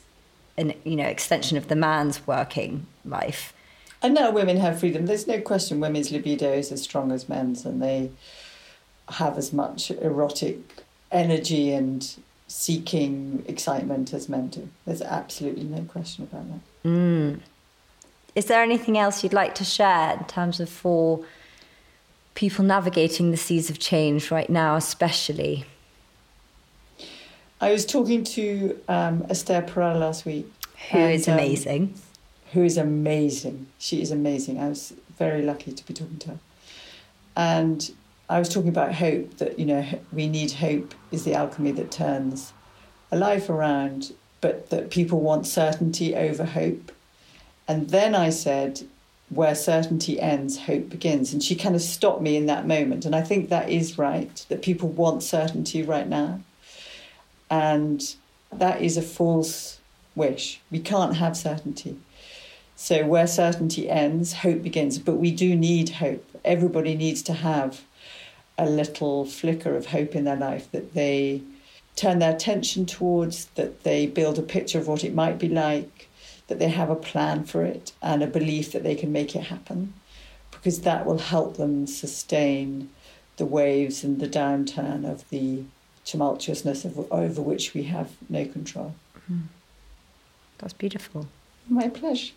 [0.58, 3.54] an you know extension of the man's working life?
[4.02, 5.06] And now women have freedom.
[5.06, 8.10] There's no question women's libido is as strong as men's and they
[9.08, 10.58] have as much erotic
[11.10, 12.16] energy and
[12.46, 14.68] seeking excitement as men do.
[14.86, 16.88] There's absolutely no question about that.
[16.88, 17.40] Mm.
[18.34, 21.24] Is there anything else you'd like to share in terms of for
[22.34, 25.64] people navigating the seas of change right now, especially?
[27.60, 30.50] I was talking to um, Esther Perel last week.
[30.90, 31.82] Who and, is um, amazing.
[31.82, 31.94] Um,
[32.52, 33.66] who is amazing.
[33.78, 34.60] She is amazing.
[34.60, 36.38] I was very lucky to be talking to her.
[37.36, 37.90] And
[38.28, 41.90] I was talking about hope, that, you know, we need hope is the alchemy that
[41.90, 42.52] turns
[43.12, 46.90] a life around, but that people want certainty over hope.
[47.68, 48.82] And then I said,
[49.28, 51.32] where certainty ends, hope begins.
[51.32, 53.04] And she kind of stopped me in that moment.
[53.04, 56.40] And I think that is right, that people want certainty right now.
[57.50, 58.14] And
[58.52, 59.80] that is a false
[60.14, 60.60] wish.
[60.70, 61.98] We can't have certainty.
[62.76, 64.98] So, where certainty ends, hope begins.
[64.98, 66.24] But we do need hope.
[66.44, 67.82] Everybody needs to have
[68.56, 71.42] a little flicker of hope in their life that they
[71.96, 76.08] turn their attention towards, that they build a picture of what it might be like,
[76.48, 79.44] that they have a plan for it and a belief that they can make it
[79.44, 79.94] happen.
[80.64, 82.88] because that will help them sustain
[83.36, 85.62] the waves and the downturn of the
[86.06, 88.94] tumultuousness of, over which we have no control.
[89.30, 89.42] Mm.
[90.58, 91.28] That's beautiful.
[91.68, 92.32] My pleasure.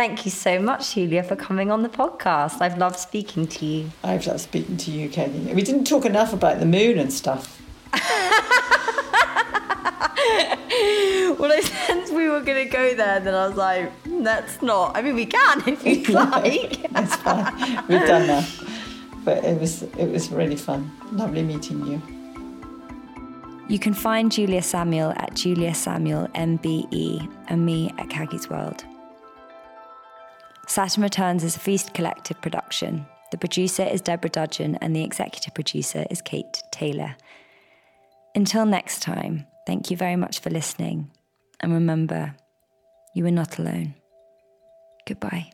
[0.00, 2.62] Thank you so much, Julia, for coming on the podcast.
[2.62, 3.90] I've loved speaking to you.
[4.02, 5.52] I've loved speaking to you, Caggie.
[5.52, 7.60] We didn't talk enough about the moon and stuff.
[7.92, 8.00] well,
[11.52, 14.96] I since we were going to go there, then I was like, hmm, that's not.
[14.96, 16.90] I mean, we can if you'd like.
[16.92, 17.84] That's fine.
[17.86, 18.48] We've done that.
[19.22, 20.90] But it was it was really fun.
[21.12, 22.00] Lovely meeting you.
[23.68, 28.86] You can find Julia Samuel at Julia Samuel MBE and me at Caggie's World.
[30.70, 33.04] Saturn Returns is a Feast Collective production.
[33.32, 37.16] The producer is Deborah Dudgeon and the executive producer is Kate Taylor.
[38.36, 41.10] Until next time, thank you very much for listening.
[41.58, 42.36] And remember,
[43.16, 43.94] you are not alone.
[45.08, 45.50] Goodbye.